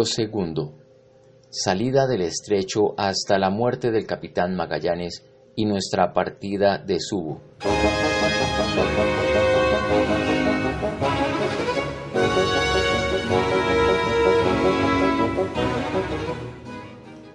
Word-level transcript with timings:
Segundo. 0.00 0.72
Salida 1.50 2.06
del 2.06 2.22
estrecho 2.22 2.94
hasta 2.96 3.38
la 3.38 3.50
muerte 3.50 3.90
del 3.90 4.06
capitán 4.06 4.56
Magallanes 4.56 5.22
y 5.54 5.66
nuestra 5.66 6.14
partida 6.14 6.78
de 6.78 6.98
Subo. 6.98 7.42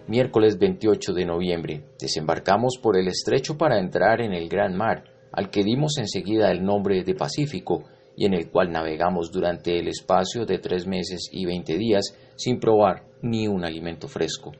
Miércoles 0.07 0.57
28 0.57 1.13
de 1.13 1.25
noviembre. 1.25 1.83
Desembarcamos 1.99 2.79
por 2.81 2.97
el 2.97 3.07
estrecho 3.07 3.55
para 3.55 3.79
entrar 3.79 4.19
en 4.19 4.33
el 4.33 4.49
gran 4.49 4.75
mar, 4.75 5.03
al 5.31 5.51
que 5.51 5.63
dimos 5.63 5.99
enseguida 5.99 6.49
el 6.49 6.63
nombre 6.63 7.03
de 7.03 7.13
Pacífico, 7.13 7.83
y 8.15 8.25
en 8.25 8.33
el 8.33 8.49
cual 8.49 8.71
navegamos 8.71 9.31
durante 9.31 9.77
el 9.77 9.87
espacio 9.89 10.45
de 10.47 10.57
tres 10.57 10.87
meses 10.87 11.29
y 11.31 11.45
veinte 11.45 11.77
días 11.77 12.15
sin 12.37 12.59
probar 12.59 13.03
ni 13.21 13.47
un 13.47 13.65
alimento 13.65 14.07
fresco. 14.07 14.53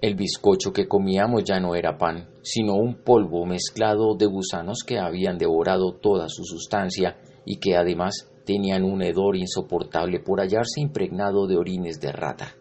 El 0.00 0.16
bizcocho 0.16 0.72
que 0.72 0.86
comíamos 0.86 1.44
ya 1.44 1.60
no 1.60 1.74
era 1.74 1.96
pan, 1.96 2.28
sino 2.42 2.74
un 2.74 2.96
polvo 2.96 3.46
mezclado 3.46 4.14
de 4.16 4.26
gusanos 4.26 4.80
que 4.86 4.98
habían 4.98 5.38
devorado 5.38 5.94
toda 5.94 6.28
su 6.28 6.44
sustancia 6.44 7.16
y 7.46 7.56
que 7.56 7.76
además 7.76 8.30
tenían 8.44 8.84
un 8.84 9.00
hedor 9.00 9.36
insoportable 9.36 10.20
por 10.20 10.40
hallarse 10.40 10.80
impregnado 10.80 11.46
de 11.46 11.56
orines 11.56 12.00
de 12.00 12.12
rata. 12.12 12.54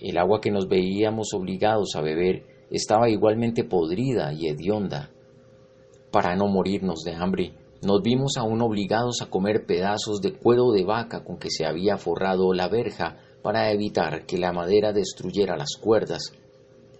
El 0.00 0.18
agua 0.18 0.40
que 0.40 0.50
nos 0.50 0.68
veíamos 0.68 1.34
obligados 1.34 1.94
a 1.94 2.00
beber 2.00 2.44
estaba 2.70 3.08
igualmente 3.08 3.64
podrida 3.64 4.32
y 4.32 4.48
hedionda. 4.48 5.10
Para 6.10 6.34
no 6.36 6.48
morirnos 6.48 7.02
de 7.04 7.14
hambre, 7.14 7.52
nos 7.80 8.02
vimos 8.02 8.32
aún 8.36 8.60
obligados 8.60 9.22
a 9.22 9.30
comer 9.30 9.64
pedazos 9.64 10.20
de 10.20 10.32
cuero 10.32 10.72
de 10.72 10.84
vaca 10.84 11.22
con 11.22 11.38
que 11.38 11.48
se 11.50 11.64
había 11.64 11.96
forrado 11.96 12.52
la 12.52 12.68
verja 12.68 13.18
para 13.42 13.70
evitar 13.70 14.26
que 14.26 14.36
la 14.36 14.52
madera 14.52 14.92
destruyera 14.92 15.56
las 15.56 15.76
cuerdas. 15.80 16.32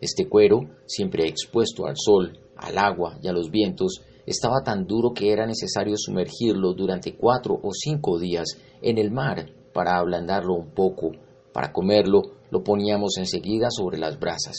Este 0.00 0.28
cuero, 0.28 0.60
siempre 0.86 1.26
expuesto 1.26 1.86
al 1.86 1.96
sol, 1.96 2.38
al 2.56 2.78
agua 2.78 3.18
y 3.20 3.26
a 3.26 3.32
los 3.32 3.50
vientos, 3.50 4.02
estaba 4.24 4.62
tan 4.62 4.86
duro 4.86 5.12
que 5.12 5.32
era 5.32 5.46
necesario 5.46 5.94
sumergirlo 5.96 6.74
durante 6.74 7.16
cuatro 7.16 7.58
o 7.60 7.70
cinco 7.72 8.18
días 8.18 8.46
en 8.80 8.98
el 8.98 9.10
mar 9.10 9.46
para 9.72 9.98
ablandarlo 9.98 10.54
un 10.54 10.70
poco. 10.70 11.10
Para 11.52 11.72
comerlo 11.72 12.22
lo 12.50 12.62
poníamos 12.62 13.16
enseguida 13.18 13.68
sobre 13.70 13.98
las 13.98 14.18
brasas. 14.18 14.56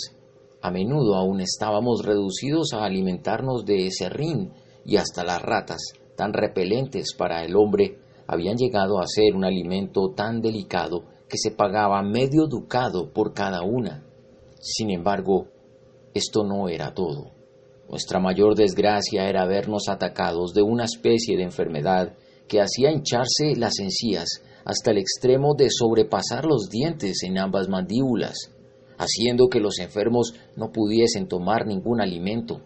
A 0.62 0.72
menudo 0.72 1.16
aún 1.16 1.40
estábamos 1.40 2.04
reducidos 2.04 2.74
a 2.74 2.84
alimentarnos 2.84 3.64
de 3.64 3.90
serrín 3.92 4.52
y 4.86 4.98
hasta 4.98 5.24
las 5.24 5.42
ratas, 5.42 5.94
tan 6.20 6.34
repelentes 6.34 7.14
para 7.18 7.46
el 7.46 7.56
hombre, 7.56 7.98
habían 8.28 8.58
llegado 8.58 9.00
a 9.00 9.08
ser 9.08 9.38
un 9.38 9.46
alimento 9.46 10.12
tan 10.14 10.42
delicado 10.42 11.06
que 11.30 11.38
se 11.38 11.52
pagaba 11.52 12.04
medio 12.04 12.48
ducado 12.48 13.14
por 13.14 13.34
cada 13.34 13.62
una. 13.62 14.04
Sin 14.60 14.90
embargo, 14.90 15.48
esto 16.14 16.44
no 16.44 16.68
era 16.68 16.94
todo. 16.94 17.32
Nuestra 17.88 18.20
mayor 18.20 18.56
desgracia 18.56 19.30
era 19.30 19.46
vernos 19.46 19.88
atacados 19.88 20.54
de 20.54 20.62
una 20.62 20.84
especie 20.84 21.38
de 21.38 21.44
enfermedad 21.44 22.18
que 22.50 22.60
hacía 22.60 22.92
hincharse 22.92 23.56
las 23.56 23.80
encías 23.80 24.28
hasta 24.66 24.92
el 24.92 24.98
extremo 24.98 25.56
de 25.56 25.70
sobrepasar 25.70 26.44
los 26.44 26.70
dientes 26.70 27.24
en 27.24 27.38
ambas 27.38 27.70
mandíbulas, 27.70 28.52
haciendo 28.98 29.48
que 29.48 29.62
los 29.62 29.80
enfermos 29.80 30.34
no 30.58 30.74
pudiesen 30.74 31.30
tomar 31.30 31.66
ningún 31.66 32.02
alimento. 32.02 32.60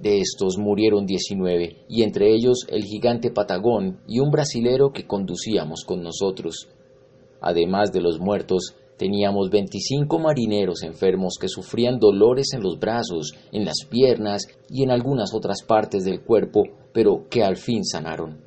De 0.00 0.20
estos 0.20 0.58
murieron 0.58 1.06
diecinueve, 1.06 1.84
y 1.88 2.02
entre 2.02 2.32
ellos 2.32 2.66
el 2.68 2.84
gigante 2.84 3.30
Patagón 3.30 4.00
y 4.06 4.20
un 4.20 4.30
brasilero 4.30 4.92
que 4.92 5.06
conducíamos 5.06 5.84
con 5.84 6.02
nosotros. 6.02 6.68
Además 7.40 7.92
de 7.92 8.00
los 8.00 8.20
muertos, 8.20 8.76
teníamos 8.96 9.50
veinticinco 9.50 10.20
marineros 10.20 10.82
enfermos 10.82 11.34
que 11.40 11.48
sufrían 11.48 11.98
dolores 11.98 12.52
en 12.52 12.62
los 12.62 12.78
brazos, 12.78 13.32
en 13.50 13.64
las 13.64 13.86
piernas 13.90 14.46
y 14.68 14.84
en 14.84 14.90
algunas 14.90 15.34
otras 15.34 15.62
partes 15.62 16.04
del 16.04 16.22
cuerpo, 16.22 16.62
pero 16.92 17.26
que 17.28 17.42
al 17.42 17.56
fin 17.56 17.84
sanaron. 17.84 18.40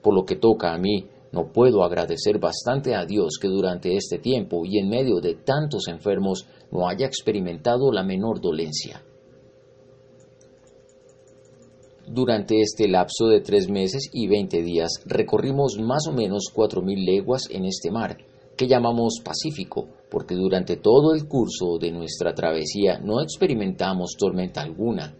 Por 0.00 0.14
lo 0.14 0.24
que 0.24 0.36
toca 0.36 0.74
a 0.74 0.78
mí, 0.78 1.06
no 1.32 1.50
puedo 1.52 1.82
agradecer 1.82 2.38
bastante 2.38 2.94
a 2.94 3.04
Dios 3.04 3.38
que 3.40 3.48
durante 3.48 3.96
este 3.96 4.18
tiempo 4.18 4.62
y 4.64 4.78
en 4.78 4.88
medio 4.88 5.20
de 5.20 5.34
tantos 5.34 5.88
enfermos 5.88 6.46
no 6.70 6.88
haya 6.88 7.06
experimentado 7.06 7.90
la 7.90 8.04
menor 8.04 8.40
dolencia. 8.40 9.02
Durante 12.06 12.60
este 12.60 12.86
lapso 12.86 13.28
de 13.28 13.40
tres 13.40 13.70
meses 13.70 14.10
y 14.12 14.28
veinte 14.28 14.62
días 14.62 14.90
recorrimos 15.06 15.78
más 15.80 16.06
o 16.06 16.12
menos 16.12 16.50
cuatro 16.54 16.82
mil 16.82 17.04
leguas 17.04 17.48
en 17.50 17.64
este 17.64 17.90
mar, 17.90 18.18
que 18.56 18.68
llamamos 18.68 19.20
Pacífico, 19.24 19.88
porque 20.10 20.34
durante 20.34 20.76
todo 20.76 21.14
el 21.14 21.26
curso 21.26 21.78
de 21.80 21.90
nuestra 21.90 22.34
travesía 22.34 22.98
no 22.98 23.22
experimentamos 23.22 24.16
tormenta 24.18 24.60
alguna. 24.60 25.16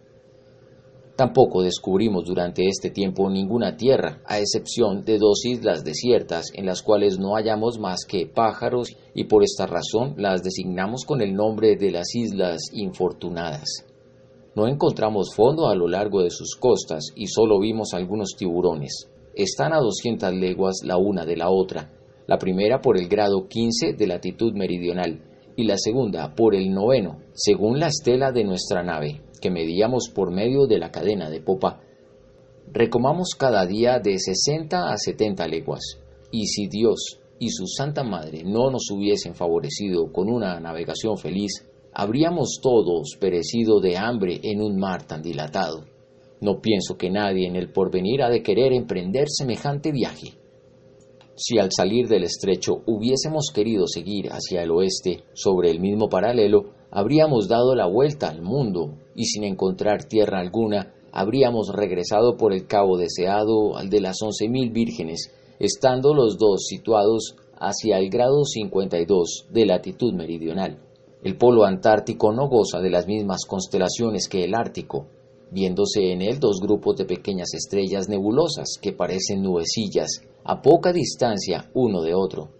Tampoco 1.16 1.62
descubrimos 1.62 2.24
durante 2.26 2.68
este 2.68 2.90
tiempo 2.90 3.30
ninguna 3.30 3.76
tierra, 3.76 4.20
a 4.26 4.38
excepción 4.38 5.04
de 5.04 5.18
dos 5.18 5.44
islas 5.46 5.84
desiertas 5.84 6.46
en 6.54 6.66
las 6.66 6.82
cuales 6.82 7.18
no 7.18 7.34
hallamos 7.34 7.78
más 7.78 8.04
que 8.04 8.26
pájaros 8.26 8.94
y 9.14 9.24
por 9.24 9.42
esta 9.42 9.66
razón 9.66 10.14
las 10.18 10.42
designamos 10.42 11.04
con 11.04 11.22
el 11.22 11.34
nombre 11.34 11.76
de 11.76 11.92
las 11.92 12.14
Islas 12.14 12.62
Infortunadas. 12.72 13.86
No 14.56 14.68
encontramos 14.68 15.34
fondo 15.34 15.68
a 15.68 15.74
lo 15.74 15.88
largo 15.88 16.22
de 16.22 16.30
sus 16.30 16.54
costas 16.54 17.12
y 17.16 17.26
solo 17.26 17.58
vimos 17.58 17.92
algunos 17.92 18.36
tiburones. 18.38 19.10
Están 19.34 19.72
a 19.72 19.78
200 19.78 20.32
leguas 20.32 20.76
la 20.84 20.96
una 20.96 21.26
de 21.26 21.36
la 21.36 21.50
otra, 21.50 21.90
la 22.28 22.38
primera 22.38 22.80
por 22.80 22.96
el 22.96 23.08
grado 23.08 23.48
15 23.48 23.94
de 23.94 24.06
latitud 24.06 24.52
meridional 24.54 25.20
y 25.56 25.64
la 25.64 25.76
segunda 25.76 26.34
por 26.36 26.54
el 26.54 26.72
noveno, 26.72 27.18
según 27.32 27.80
la 27.80 27.88
estela 27.88 28.30
de 28.30 28.44
nuestra 28.44 28.84
nave, 28.84 29.22
que 29.40 29.50
medíamos 29.50 30.08
por 30.14 30.30
medio 30.30 30.66
de 30.66 30.78
la 30.78 30.90
cadena 30.90 31.30
de 31.30 31.40
popa. 31.40 31.80
Recomamos 32.72 33.30
cada 33.36 33.66
día 33.66 33.98
de 33.98 34.18
60 34.18 34.92
a 34.92 34.96
70 34.96 35.48
leguas, 35.48 36.00
y 36.30 36.46
si 36.46 36.68
Dios 36.68 37.20
y 37.38 37.50
su 37.50 37.66
Santa 37.66 38.04
Madre 38.04 38.42
no 38.44 38.70
nos 38.70 38.88
hubiesen 38.90 39.34
favorecido 39.34 40.12
con 40.12 40.28
una 40.28 40.58
navegación 40.60 41.18
feliz, 41.18 41.68
habríamos 41.94 42.58
todos 42.60 43.16
perecido 43.20 43.80
de 43.80 43.96
hambre 43.96 44.40
en 44.42 44.60
un 44.60 44.76
mar 44.76 45.06
tan 45.06 45.22
dilatado. 45.22 45.84
No 46.40 46.60
pienso 46.60 46.96
que 46.96 47.10
nadie 47.10 47.46
en 47.46 47.56
el 47.56 47.70
porvenir 47.70 48.22
ha 48.22 48.28
de 48.28 48.42
querer 48.42 48.72
emprender 48.72 49.28
semejante 49.28 49.92
viaje. 49.92 50.34
Si 51.36 51.58
al 51.58 51.70
salir 51.72 52.08
del 52.08 52.24
estrecho 52.24 52.82
hubiésemos 52.86 53.50
querido 53.54 53.86
seguir 53.86 54.28
hacia 54.30 54.62
el 54.62 54.70
oeste 54.70 55.24
sobre 55.32 55.70
el 55.70 55.80
mismo 55.80 56.08
paralelo, 56.08 56.74
habríamos 56.90 57.48
dado 57.48 57.74
la 57.74 57.86
vuelta 57.86 58.28
al 58.28 58.42
mundo 58.42 58.98
y 59.14 59.24
sin 59.24 59.44
encontrar 59.44 60.04
tierra 60.04 60.40
alguna, 60.40 60.92
habríamos 61.12 61.68
regresado 61.72 62.36
por 62.36 62.52
el 62.52 62.66
cabo 62.66 62.96
deseado 62.96 63.76
al 63.76 63.88
de 63.88 64.00
las 64.00 64.20
once 64.20 64.48
mil 64.48 64.70
vírgenes, 64.70 65.32
estando 65.58 66.12
los 66.12 66.38
dos 66.38 66.66
situados 66.66 67.36
hacia 67.56 67.98
el 67.98 68.10
grado 68.10 68.44
52 68.44 69.46
de 69.50 69.66
latitud 69.66 70.12
meridional. 70.12 70.83
El 71.24 71.38
polo 71.38 71.64
antártico 71.64 72.32
no 72.32 72.48
goza 72.50 72.80
de 72.80 72.90
las 72.90 73.06
mismas 73.06 73.46
constelaciones 73.48 74.28
que 74.28 74.44
el 74.44 74.54
ártico, 74.54 75.06
viéndose 75.50 76.12
en 76.12 76.20
él 76.20 76.38
dos 76.38 76.60
grupos 76.60 76.96
de 76.96 77.06
pequeñas 77.06 77.54
estrellas 77.54 78.10
nebulosas 78.10 78.76
que 78.78 78.92
parecen 78.92 79.42
nubecillas 79.42 80.20
a 80.44 80.60
poca 80.60 80.92
distancia 80.92 81.70
uno 81.72 82.02
de 82.02 82.14
otro. 82.14 82.50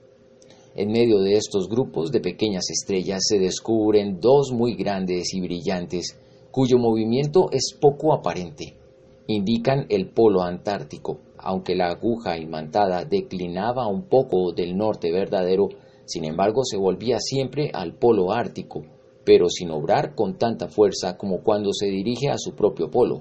En 0.75 0.91
medio 0.91 1.21
de 1.21 1.35
estos 1.35 1.69
grupos 1.69 2.11
de 2.11 2.21
pequeñas 2.21 2.71
estrellas 2.71 3.21
se 3.29 3.39
descubren 3.39 4.19
dos 4.19 4.51
muy 4.51 4.75
grandes 4.75 5.35
y 5.35 5.43
brillantes, 5.43 6.19
cuyo 6.51 6.79
movimiento 6.79 7.51
es 7.53 7.77
poco 7.79 8.15
aparente. 8.15 8.79
Indican 9.27 9.85
el 9.91 10.09
polo 10.09 10.41
antártico, 10.41 11.19
aunque 11.37 11.75
la 11.75 11.91
aguja 11.91 12.39
imantada 12.39 13.05
declinaba 13.05 13.89
un 13.89 14.05
poco 14.09 14.53
del 14.53 14.75
norte 14.75 15.13
verdadero 15.13 15.69
sin 16.07 16.25
embargo, 16.25 16.63
se 16.65 16.77
volvía 16.77 17.19
siempre 17.19 17.71
al 17.73 17.95
polo 17.95 18.33
ártico, 18.33 18.83
pero 19.25 19.49
sin 19.49 19.71
obrar 19.71 20.15
con 20.15 20.37
tanta 20.37 20.69
fuerza 20.69 21.17
como 21.17 21.43
cuando 21.43 21.73
se 21.73 21.87
dirige 21.87 22.29
a 22.29 22.39
su 22.39 22.55
propio 22.55 22.91
polo. 22.91 23.21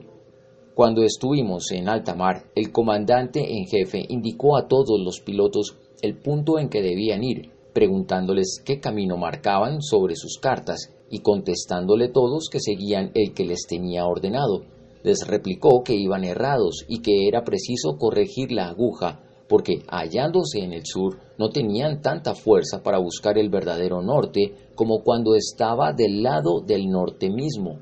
Cuando 0.75 1.03
estuvimos 1.03 1.71
en 1.71 1.87
alta 1.87 2.15
mar, 2.15 2.45
el 2.55 2.71
comandante 2.71 3.39
en 3.57 3.65
jefe 3.65 4.05
indicó 4.09 4.57
a 4.57 4.67
todos 4.67 4.99
los 4.99 5.19
pilotos 5.21 5.77
el 6.01 6.17
punto 6.17 6.59
en 6.59 6.67
que 6.67 6.81
debían 6.81 7.23
ir, 7.23 7.51
preguntándoles 7.73 8.61
qué 8.65 8.79
camino 8.79 9.15
marcaban 9.15 9.81
sobre 9.81 10.15
sus 10.15 10.37
cartas 10.39 10.93
y 11.09 11.19
contestándole 11.19 12.09
todos 12.09 12.49
que 12.51 12.59
seguían 12.59 13.11
el 13.13 13.33
que 13.33 13.45
les 13.45 13.65
tenía 13.67 14.05
ordenado. 14.05 14.65
Les 15.03 15.27
replicó 15.27 15.83
que 15.83 15.95
iban 15.95 16.23
errados 16.23 16.85
y 16.87 17.01
que 17.01 17.27
era 17.27 17.43
preciso 17.43 17.97
corregir 17.97 18.51
la 18.51 18.69
aguja 18.69 19.22
porque 19.47 19.83
hallándose 19.87 20.59
en 20.59 20.73
el 20.73 20.85
sur 20.85 21.19
no 21.37 21.49
tenían 21.49 22.01
tanta 22.01 22.33
fuerza 22.33 22.81
para 22.81 22.99
buscar 22.99 23.37
el 23.37 23.49
verdadero 23.49 24.01
norte 24.01 24.53
como 24.75 25.03
cuando 25.03 25.35
estaba 25.35 25.93
del 25.93 26.23
lado 26.23 26.61
del 26.61 26.89
norte 26.89 27.29
mismo. 27.29 27.79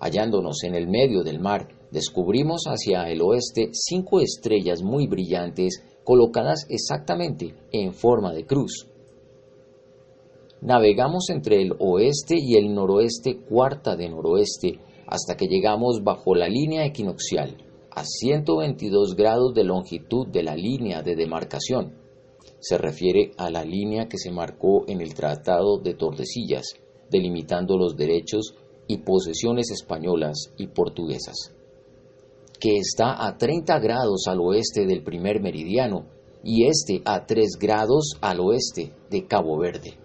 Hallándonos 0.00 0.62
en 0.64 0.74
el 0.74 0.88
medio 0.88 1.22
del 1.22 1.40
mar, 1.40 1.68
descubrimos 1.90 2.64
hacia 2.66 3.08
el 3.08 3.22
oeste 3.22 3.70
cinco 3.72 4.20
estrellas 4.20 4.82
muy 4.82 5.06
brillantes 5.06 5.82
colocadas 6.04 6.66
exactamente 6.68 7.54
en 7.72 7.92
forma 7.92 8.32
de 8.32 8.46
cruz. 8.46 8.86
Navegamos 10.60 11.28
entre 11.30 11.62
el 11.62 11.72
oeste 11.78 12.36
y 12.38 12.56
el 12.56 12.74
noroeste 12.74 13.38
cuarta 13.48 13.96
de 13.96 14.08
noroeste 14.08 14.80
hasta 15.06 15.36
que 15.36 15.46
llegamos 15.46 16.02
bajo 16.02 16.34
la 16.34 16.48
línea 16.48 16.84
equinoccial, 16.84 17.56
a 17.96 18.04
122 18.04 19.16
grados 19.16 19.54
de 19.54 19.64
longitud 19.64 20.26
de 20.28 20.42
la 20.42 20.54
línea 20.54 21.02
de 21.02 21.16
demarcación. 21.16 21.94
Se 22.60 22.76
refiere 22.76 23.32
a 23.38 23.50
la 23.50 23.64
línea 23.64 24.06
que 24.06 24.18
se 24.18 24.30
marcó 24.30 24.84
en 24.86 25.00
el 25.00 25.14
Tratado 25.14 25.78
de 25.78 25.94
Tordesillas, 25.94 26.74
delimitando 27.10 27.78
los 27.78 27.96
derechos 27.96 28.54
y 28.86 28.98
posesiones 28.98 29.70
españolas 29.70 30.52
y 30.58 30.66
portuguesas, 30.66 31.54
que 32.60 32.76
está 32.76 33.26
a 33.26 33.38
30 33.38 33.78
grados 33.78 34.26
al 34.28 34.40
oeste 34.40 34.84
del 34.84 35.02
primer 35.02 35.40
meridiano 35.40 36.04
y 36.44 36.66
este 36.66 37.00
a 37.06 37.24
3 37.24 37.56
grados 37.58 38.18
al 38.20 38.40
oeste 38.40 38.92
de 39.08 39.26
Cabo 39.26 39.58
Verde. 39.58 39.98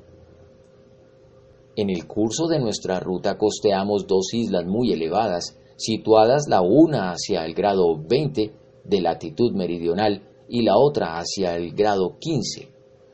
En 1.75 1.89
el 1.89 2.07
curso 2.07 2.47
de 2.47 2.59
nuestra 2.59 3.01
ruta 3.01 3.37
costeamos 3.37 4.07
dos 4.07 4.33
islas 4.33 4.65
muy 4.65 4.93
elevadas, 4.93 5.57
situadas 5.81 6.47
la 6.47 6.61
una 6.61 7.11
hacia 7.11 7.43
el 7.45 7.53
grado 7.53 7.97
20 7.97 8.53
de 8.83 9.01
latitud 9.01 9.53
meridional 9.53 10.21
y 10.47 10.61
la 10.63 10.77
otra 10.77 11.17
hacia 11.17 11.55
el 11.55 11.73
grado 11.73 12.17
15. 12.19 12.69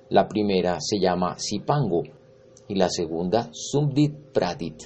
La 0.09 0.27
primera 0.27 0.77
se 0.79 0.99
llama 0.99 1.37
Zipango 1.39 2.03
y 2.67 2.75
la 2.75 2.89
segunda 2.89 3.49
Sumdit 3.51 4.33
Pradit. 4.33 4.83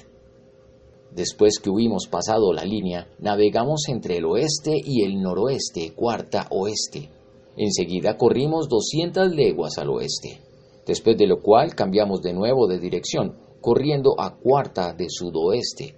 Después 1.10 1.58
que 1.58 1.70
hubimos 1.70 2.06
pasado 2.06 2.52
la 2.52 2.64
línea, 2.64 3.08
navegamos 3.18 3.88
entre 3.88 4.18
el 4.18 4.24
oeste 4.24 4.80
y 4.82 5.04
el 5.04 5.20
noroeste, 5.20 5.92
cuarta 5.94 6.46
oeste. 6.50 7.10
Enseguida 7.56 8.16
corrimos 8.16 8.68
200 8.68 9.34
leguas 9.34 9.76
al 9.78 9.90
oeste, 9.90 10.40
después 10.86 11.18
de 11.18 11.26
lo 11.26 11.42
cual 11.42 11.74
cambiamos 11.74 12.22
de 12.22 12.32
nuevo 12.32 12.66
de 12.66 12.78
dirección 12.78 13.36
corriendo 13.60 14.14
a 14.18 14.36
cuarta 14.36 14.92
de 14.92 15.06
sudoeste, 15.08 15.94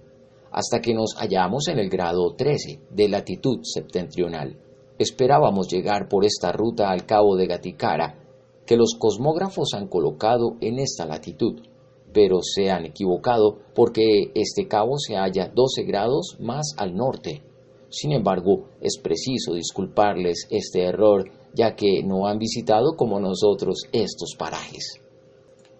hasta 0.55 0.79
que 0.79 0.93
nos 0.93 1.15
hallamos 1.17 1.67
en 1.67 1.79
el 1.79 1.89
grado 1.89 2.33
13 2.33 2.79
de 2.89 3.09
latitud 3.09 3.59
septentrional. 3.63 4.57
Esperábamos 4.97 5.67
llegar 5.67 6.07
por 6.07 6.23
esta 6.23 6.53
ruta 6.53 6.89
al 6.89 7.05
cabo 7.05 7.35
de 7.35 7.45
Gaticara, 7.45 8.23
que 8.65 8.77
los 8.77 8.95
cosmógrafos 8.97 9.73
han 9.73 9.89
colocado 9.89 10.55
en 10.61 10.79
esta 10.79 11.05
latitud, 11.05 11.61
pero 12.13 12.39
se 12.41 12.71
han 12.71 12.85
equivocado 12.85 13.57
porque 13.75 14.31
este 14.33 14.69
cabo 14.69 14.97
se 14.97 15.15
halla 15.15 15.51
12 15.53 15.83
grados 15.83 16.37
más 16.39 16.73
al 16.77 16.95
norte. 16.95 17.43
Sin 17.89 18.13
embargo, 18.13 18.69
es 18.79 18.97
preciso 18.97 19.55
disculparles 19.55 20.47
este 20.49 20.85
error, 20.85 21.29
ya 21.53 21.75
que 21.75 22.01
no 22.01 22.27
han 22.27 22.39
visitado 22.39 22.95
como 22.95 23.19
nosotros 23.19 23.81
estos 23.91 24.35
parajes. 24.39 25.04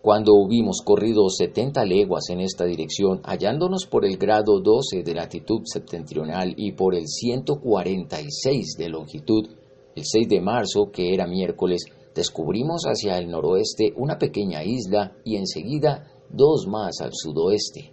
Cuando 0.06 0.36
hubimos 0.36 0.84
corrido 0.86 1.28
setenta 1.32 1.84
leguas 1.84 2.30
en 2.30 2.40
esta 2.40 2.64
dirección, 2.64 3.22
hallándonos 3.24 3.88
por 3.88 4.06
el 4.06 4.18
grado 4.18 4.60
12 4.60 5.02
de 5.02 5.16
latitud 5.16 5.62
septentrional 5.64 6.54
y 6.56 6.74
por 6.74 6.94
el 6.94 7.08
146 7.08 8.76
de 8.78 8.90
longitud, 8.90 9.50
el 9.96 10.06
6 10.06 10.30
de 10.30 10.42
marzo, 10.42 10.92
que 10.94 11.12
era 11.12 11.26
miércoles, 11.26 11.86
descubrimos 12.14 12.84
hacia 12.84 13.18
el 13.18 13.32
noroeste 13.32 13.94
una 13.98 14.20
pequeña 14.20 14.64
isla 14.64 15.18
y 15.24 15.38
enseguida 15.38 16.06
dos 16.30 16.68
más 16.68 17.02
al 17.02 17.10
sudoeste. 17.12 17.92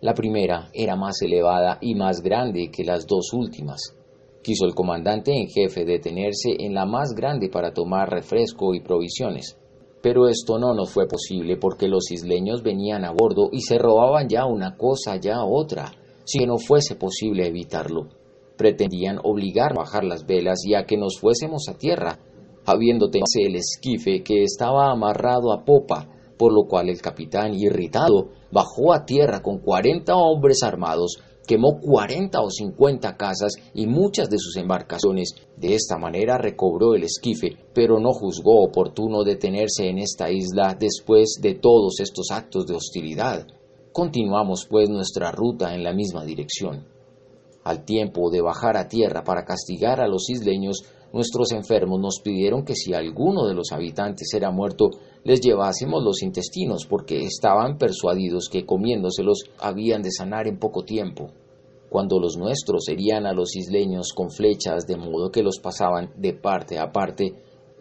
La 0.00 0.14
primera 0.14 0.70
era 0.72 0.96
más 0.96 1.20
elevada 1.20 1.76
y 1.82 1.94
más 1.94 2.22
grande 2.22 2.70
que 2.70 2.82
las 2.82 3.06
dos 3.06 3.30
últimas. 3.34 3.94
Quiso 4.42 4.64
el 4.64 4.74
comandante 4.74 5.38
en 5.38 5.48
jefe 5.48 5.84
detenerse 5.84 6.56
en 6.60 6.72
la 6.72 6.86
más 6.86 7.10
grande 7.14 7.50
para 7.50 7.74
tomar 7.74 8.08
refresco 8.08 8.72
y 8.72 8.80
provisiones. 8.80 9.58
Pero 10.02 10.28
esto 10.28 10.58
no 10.58 10.74
nos 10.74 10.90
fue 10.90 11.06
posible 11.06 11.56
porque 11.56 11.86
los 11.86 12.10
isleños 12.10 12.62
venían 12.62 13.04
a 13.04 13.12
bordo 13.12 13.48
y 13.52 13.60
se 13.60 13.78
robaban 13.78 14.28
ya 14.28 14.46
una 14.46 14.76
cosa, 14.76 15.16
ya 15.16 15.44
otra, 15.44 15.92
si 16.24 16.44
no 16.44 16.58
fuese 16.58 16.96
posible 16.96 17.46
evitarlo. 17.46 18.08
Pretendían 18.56 19.18
obligar 19.22 19.72
a 19.72 19.82
bajar 19.82 20.04
las 20.04 20.26
velas 20.26 20.64
y 20.66 20.74
a 20.74 20.84
que 20.84 20.96
nos 20.96 21.18
fuésemos 21.20 21.68
a 21.68 21.78
tierra, 21.78 22.18
habiendo 22.66 23.10
tenido 23.10 23.48
el 23.48 23.56
esquife 23.56 24.22
que 24.22 24.42
estaba 24.42 24.90
amarrado 24.90 25.52
a 25.52 25.64
popa, 25.64 26.08
por 26.36 26.52
lo 26.52 26.64
cual 26.68 26.88
el 26.88 27.00
capitán, 27.00 27.54
irritado, 27.54 28.30
bajó 28.50 28.92
a 28.92 29.04
tierra 29.04 29.40
con 29.40 29.60
cuarenta 29.60 30.16
hombres 30.16 30.62
armados 30.64 31.22
quemó 31.46 31.80
40 31.80 32.40
o 32.40 32.50
50 32.50 33.16
casas 33.16 33.54
y 33.74 33.86
muchas 33.86 34.28
de 34.28 34.38
sus 34.38 34.56
embarcaciones. 34.56 35.34
De 35.56 35.74
esta 35.74 35.98
manera 35.98 36.38
recobró 36.38 36.94
el 36.94 37.04
esquife, 37.04 37.56
pero 37.74 37.98
no 38.00 38.12
juzgó 38.12 38.62
oportuno 38.62 39.24
detenerse 39.24 39.88
en 39.88 39.98
esta 39.98 40.30
isla 40.30 40.76
después 40.78 41.38
de 41.40 41.54
todos 41.54 42.00
estos 42.00 42.30
actos 42.30 42.66
de 42.66 42.74
hostilidad. 42.74 43.46
Continuamos 43.92 44.66
pues 44.70 44.88
nuestra 44.88 45.32
ruta 45.32 45.74
en 45.74 45.84
la 45.84 45.92
misma 45.92 46.24
dirección. 46.24 46.91
Al 47.64 47.84
tiempo 47.84 48.30
de 48.30 48.40
bajar 48.40 48.76
a 48.76 48.88
tierra 48.88 49.22
para 49.22 49.44
castigar 49.44 50.00
a 50.00 50.08
los 50.08 50.28
isleños, 50.30 50.82
nuestros 51.12 51.52
enfermos 51.52 52.00
nos 52.00 52.20
pidieron 52.20 52.64
que 52.64 52.74
si 52.74 52.94
alguno 52.94 53.46
de 53.46 53.54
los 53.54 53.70
habitantes 53.70 54.32
era 54.34 54.50
muerto, 54.50 54.90
les 55.24 55.40
llevásemos 55.40 56.02
los 56.02 56.22
intestinos, 56.22 56.86
porque 56.86 57.24
estaban 57.24 57.78
persuadidos 57.78 58.48
que 58.50 58.66
comiéndoselos 58.66 59.44
habían 59.58 60.02
de 60.02 60.10
sanar 60.10 60.48
en 60.48 60.58
poco 60.58 60.84
tiempo. 60.84 61.30
Cuando 61.88 62.18
los 62.18 62.38
nuestros 62.38 62.88
herían 62.88 63.26
a 63.26 63.34
los 63.34 63.54
isleños 63.54 64.14
con 64.14 64.30
flechas 64.30 64.86
de 64.86 64.96
modo 64.96 65.30
que 65.30 65.42
los 65.42 65.58
pasaban 65.58 66.10
de 66.16 66.32
parte 66.32 66.78
a 66.78 66.90
parte, 66.90 67.34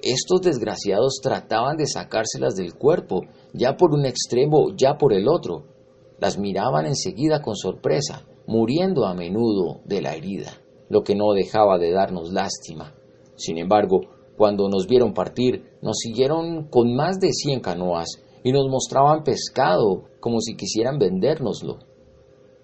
estos 0.03 0.41
desgraciados 0.41 1.19
trataban 1.23 1.77
de 1.77 1.85
sacárselas 1.87 2.55
del 2.55 2.73
cuerpo, 2.73 3.21
ya 3.53 3.77
por 3.77 3.93
un 3.93 4.05
extremo, 4.05 4.75
ya 4.75 4.97
por 4.97 5.13
el 5.13 5.27
otro. 5.27 5.63
Las 6.21 6.37
miraban 6.37 6.85
enseguida 6.85 7.41
con 7.41 7.55
sorpresa, 7.55 8.27
muriendo 8.45 9.07
a 9.07 9.15
menudo 9.15 9.81
de 9.85 10.03
la 10.03 10.13
herida, 10.13 10.51
lo 10.87 11.01
que 11.01 11.15
no 11.15 11.33
dejaba 11.33 11.79
de 11.79 11.91
darnos 11.91 12.31
lástima. 12.31 12.93
Sin 13.35 13.57
embargo, 13.57 14.01
cuando 14.37 14.69
nos 14.69 14.85
vieron 14.85 15.15
partir, 15.15 15.79
nos 15.81 15.97
siguieron 15.97 16.67
con 16.69 16.95
más 16.95 17.19
de 17.19 17.31
cien 17.33 17.59
canoas 17.59 18.21
y 18.43 18.51
nos 18.51 18.69
mostraban 18.69 19.23
pescado 19.23 20.03
como 20.19 20.41
si 20.41 20.55
quisieran 20.55 20.99
vendérnoslo. 20.99 21.79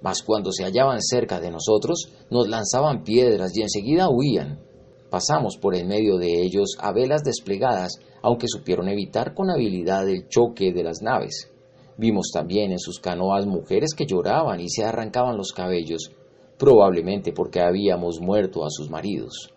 Mas 0.03 0.21
cuando 0.21 0.51
se 0.51 0.63
hallaban 0.63 1.01
cerca 1.01 1.39
de 1.39 1.49
nosotros, 1.49 2.13
nos 2.29 2.47
lanzaban 2.47 3.03
piedras 3.03 3.57
y 3.57 3.63
enseguida 3.63 4.07
huían. 4.07 4.61
Pasamos 5.09 5.57
por 5.57 5.73
en 5.73 5.87
medio 5.87 6.17
de 6.17 6.43
ellos 6.43 6.77
a 6.79 6.93
velas 6.93 7.23
desplegadas, 7.23 7.93
aunque 8.21 8.45
supieron 8.47 8.87
evitar 8.87 9.33
con 9.33 9.49
habilidad 9.49 10.07
el 10.07 10.27
choque 10.27 10.71
de 10.71 10.83
las 10.83 11.01
naves. 11.01 11.51
Vimos 11.97 12.29
también 12.31 12.71
en 12.71 12.79
sus 12.79 12.99
canoas 12.99 13.45
mujeres 13.45 13.93
que 13.95 14.05
lloraban 14.05 14.59
y 14.59 14.69
se 14.69 14.85
arrancaban 14.85 15.35
los 15.35 15.51
cabellos, 15.51 16.11
probablemente 16.57 17.33
porque 17.33 17.59
habíamos 17.59 18.21
muerto 18.21 18.63
a 18.63 18.69
sus 18.69 18.89
maridos. 18.89 19.53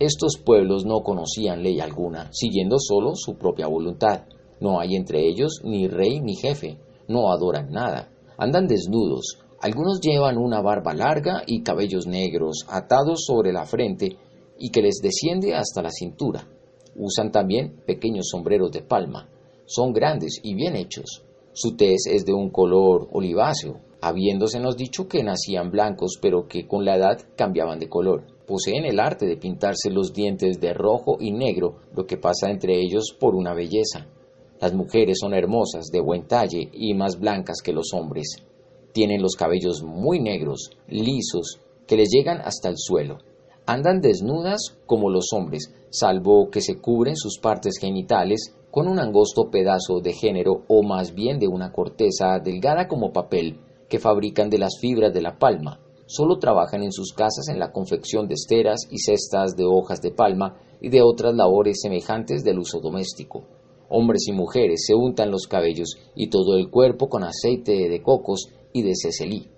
Estos 0.00 0.36
pueblos 0.44 0.84
no 0.84 1.02
conocían 1.02 1.62
ley 1.62 1.78
alguna, 1.78 2.28
siguiendo 2.32 2.76
solo 2.78 3.12
su 3.14 3.36
propia 3.36 3.68
voluntad. 3.68 4.24
No 4.60 4.80
hay 4.80 4.96
entre 4.96 5.28
ellos 5.28 5.60
ni 5.62 5.86
rey 5.86 6.20
ni 6.20 6.34
jefe, 6.34 6.78
no 7.06 7.30
adoran 7.30 7.70
nada, 7.70 8.10
andan 8.36 8.66
desnudos, 8.66 9.38
algunos 9.60 10.00
llevan 10.00 10.36
una 10.36 10.60
barba 10.60 10.92
larga 10.92 11.42
y 11.46 11.62
cabellos 11.62 12.06
negros 12.06 12.66
atados 12.68 13.24
sobre 13.24 13.52
la 13.52 13.64
frente 13.64 14.18
y 14.58 14.70
que 14.70 14.82
les 14.82 15.00
desciende 15.02 15.54
hasta 15.54 15.82
la 15.82 15.90
cintura. 15.90 16.46
Usan 16.96 17.30
también 17.32 17.80
pequeños 17.86 18.28
sombreros 18.30 18.72
de 18.72 18.82
palma. 18.82 19.28
Son 19.66 19.92
grandes 19.92 20.40
y 20.42 20.54
bien 20.54 20.76
hechos. 20.76 21.24
Su 21.54 21.76
tez 21.76 22.06
es 22.06 22.26
de 22.26 22.34
un 22.34 22.50
color 22.50 23.08
oliváceo, 23.12 23.80
habiéndosenos 24.00 24.76
dicho 24.76 25.08
que 25.08 25.22
nacían 25.22 25.70
blancos 25.70 26.18
pero 26.20 26.46
que 26.46 26.66
con 26.66 26.84
la 26.84 26.96
edad 26.96 27.18
cambiaban 27.36 27.78
de 27.78 27.88
color 27.88 28.34
poseen 28.46 28.84
el 28.84 29.00
arte 29.00 29.26
de 29.26 29.36
pintarse 29.36 29.90
los 29.90 30.12
dientes 30.12 30.60
de 30.60 30.74
rojo 30.74 31.16
y 31.20 31.32
negro, 31.32 31.80
lo 31.94 32.06
que 32.06 32.16
pasa 32.16 32.50
entre 32.50 32.78
ellos 32.80 33.16
por 33.18 33.34
una 33.34 33.54
belleza. 33.54 34.06
Las 34.60 34.74
mujeres 34.74 35.18
son 35.20 35.34
hermosas, 35.34 35.86
de 35.92 36.00
buen 36.00 36.26
talle 36.26 36.68
y 36.72 36.94
más 36.94 37.18
blancas 37.18 37.60
que 37.62 37.72
los 37.72 37.92
hombres. 37.92 38.36
Tienen 38.92 39.20
los 39.20 39.34
cabellos 39.34 39.82
muy 39.82 40.20
negros, 40.20 40.70
lisos, 40.88 41.60
que 41.86 41.96
les 41.96 42.08
llegan 42.10 42.40
hasta 42.40 42.68
el 42.68 42.76
suelo. 42.76 43.18
Andan 43.66 44.00
desnudas 44.00 44.78
como 44.86 45.10
los 45.10 45.32
hombres, 45.32 45.74
salvo 45.94 46.50
que 46.50 46.60
se 46.60 46.80
cubren 46.80 47.16
sus 47.16 47.38
partes 47.38 47.78
genitales 47.80 48.54
con 48.70 48.88
un 48.88 48.98
angosto 48.98 49.50
pedazo 49.50 50.00
de 50.00 50.12
género 50.12 50.64
o 50.68 50.82
más 50.82 51.14
bien 51.14 51.38
de 51.38 51.48
una 51.48 51.72
corteza 51.72 52.38
delgada 52.38 52.88
como 52.88 53.12
papel 53.12 53.60
que 53.88 53.98
fabrican 53.98 54.50
de 54.50 54.58
las 54.58 54.78
fibras 54.80 55.12
de 55.12 55.22
la 55.22 55.38
palma 55.38 55.80
solo 56.06 56.38
trabajan 56.38 56.82
en 56.82 56.92
sus 56.92 57.12
casas 57.12 57.48
en 57.48 57.58
la 57.58 57.72
confección 57.72 58.28
de 58.28 58.34
esteras 58.34 58.80
y 58.90 58.98
cestas 58.98 59.56
de 59.56 59.64
hojas 59.64 60.00
de 60.00 60.10
palma 60.10 60.56
y 60.80 60.90
de 60.90 61.02
otras 61.02 61.34
labores 61.34 61.80
semejantes 61.80 62.44
del 62.44 62.58
uso 62.58 62.80
doméstico. 62.80 63.44
Hombres 63.88 64.26
y 64.28 64.32
mujeres 64.32 64.84
se 64.86 64.94
untan 64.94 65.30
los 65.30 65.46
cabellos 65.46 65.96
y 66.14 66.28
todo 66.28 66.56
el 66.56 66.70
cuerpo 66.70 67.08
con 67.08 67.24
aceite 67.24 67.88
de 67.88 68.02
cocos 68.02 68.48
y 68.72 68.82
de 68.82 68.92
cecelí. 69.00 69.50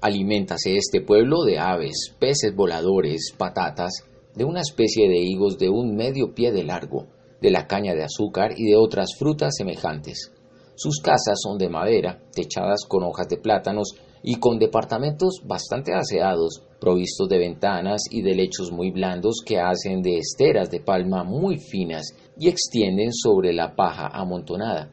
Aliméntase 0.00 0.76
este 0.76 1.00
pueblo 1.00 1.44
de 1.44 1.58
aves, 1.58 2.14
peces 2.18 2.54
voladores, 2.54 3.32
patatas, 3.36 4.04
de 4.34 4.44
una 4.44 4.60
especie 4.60 5.08
de 5.08 5.18
higos 5.18 5.58
de 5.58 5.68
un 5.68 5.94
medio 5.94 6.34
pie 6.34 6.52
de 6.52 6.64
largo, 6.64 7.06
de 7.40 7.50
la 7.50 7.66
caña 7.66 7.94
de 7.94 8.04
azúcar 8.04 8.52
y 8.56 8.64
de 8.66 8.76
otras 8.76 9.10
frutas 9.18 9.54
semejantes. 9.56 10.32
Sus 10.76 11.00
casas 11.00 11.38
son 11.40 11.56
de 11.56 11.68
madera, 11.68 12.20
techadas 12.32 12.84
con 12.88 13.04
hojas 13.04 13.28
de 13.28 13.36
plátanos 13.36 13.94
y 14.22 14.36
con 14.36 14.58
departamentos 14.58 15.42
bastante 15.46 15.92
aseados, 15.92 16.62
provistos 16.80 17.28
de 17.28 17.38
ventanas 17.38 18.02
y 18.10 18.22
de 18.22 18.34
lechos 18.34 18.72
muy 18.72 18.90
blandos 18.90 19.42
que 19.44 19.60
hacen 19.60 20.02
de 20.02 20.18
esteras 20.18 20.70
de 20.70 20.80
palma 20.80 21.22
muy 21.22 21.58
finas 21.58 22.06
y 22.38 22.48
extienden 22.48 23.12
sobre 23.12 23.52
la 23.52 23.76
paja 23.76 24.08
amontonada. 24.08 24.90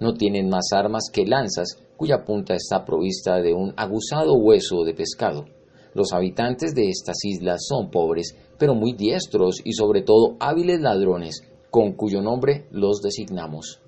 No 0.00 0.14
tienen 0.14 0.48
más 0.48 0.72
armas 0.72 1.04
que 1.12 1.24
lanzas, 1.24 1.78
cuya 1.96 2.24
punta 2.24 2.54
está 2.54 2.84
provista 2.84 3.40
de 3.40 3.54
un 3.54 3.72
aguzado 3.76 4.34
hueso 4.34 4.84
de 4.84 4.92
pescado. 4.92 5.46
Los 5.94 6.12
habitantes 6.12 6.74
de 6.74 6.88
estas 6.88 7.24
islas 7.24 7.64
son 7.68 7.90
pobres, 7.90 8.36
pero 8.58 8.74
muy 8.74 8.92
diestros 8.92 9.60
y 9.64 9.72
sobre 9.72 10.02
todo 10.02 10.36
hábiles 10.40 10.80
ladrones, 10.80 11.42
con 11.70 11.92
cuyo 11.92 12.20
nombre 12.20 12.66
los 12.70 13.00
designamos. 13.00 13.80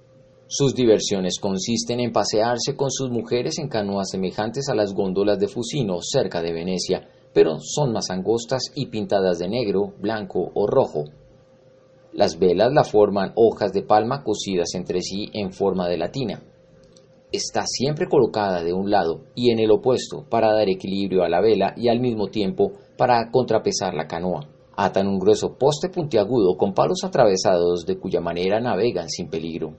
Sus 0.49 0.77
diversiones 0.77 1.41
consisten 1.41 1.99
en 1.99 2.13
pasearse 2.13 2.77
con 2.77 2.93
sus 2.93 3.11
mujeres 3.11 3.59
en 3.59 3.69
canoas 3.69 4.11
semejantes 4.11 4.69
a 4.69 4.77
las 4.77 4.95
góndolas 4.95 5.41
de 5.41 5.49
Fusino, 5.49 5.99
cerca 6.01 6.41
de 6.41 6.53
Venecia, 6.53 7.09
pero 7.35 7.59
son 7.61 7.93
más 7.93 8.11
angostas 8.11 8.71
y 8.77 8.87
pintadas 8.87 9.39
de 9.39 9.49
negro, 9.49 9.93
blanco 10.01 10.53
o 10.55 10.67
rojo. 10.69 11.05
Las 12.13 12.39
velas 12.39 12.73
la 12.73 12.85
forman 12.85 13.33
hojas 13.35 13.73
de 13.73 13.83
palma 13.83 14.23
cosidas 14.23 14.69
entre 14.75 15.03
sí 15.03 15.29
en 15.33 15.53
forma 15.53 15.89
de 15.89 15.99
latina. 15.99 16.43
Está 17.33 17.64
siempre 17.66 18.06
colocada 18.06 18.62
de 18.62 18.73
un 18.73 18.88
lado 18.88 19.25
y 19.35 19.50
en 19.50 19.59
el 19.59 19.73
opuesto 19.73 20.25
para 20.30 20.52
dar 20.52 20.68
equilibrio 20.68 21.25
a 21.25 21.28
la 21.28 21.40
vela 21.40 21.75
y 21.76 21.88
al 21.88 21.99
mismo 21.99 22.28
tiempo 22.28 22.73
para 22.97 23.30
contrapesar 23.33 23.95
la 23.95 24.06
canoa. 24.06 24.49
Atan 24.76 25.09
un 25.09 25.18
grueso 25.18 25.56
poste 25.59 25.88
puntiagudo 25.88 26.56
con 26.56 26.73
palos 26.73 27.02
atravesados 27.02 27.85
de 27.85 27.99
cuya 27.99 28.21
manera 28.21 28.61
navegan 28.61 29.09
sin 29.09 29.28
peligro. 29.28 29.75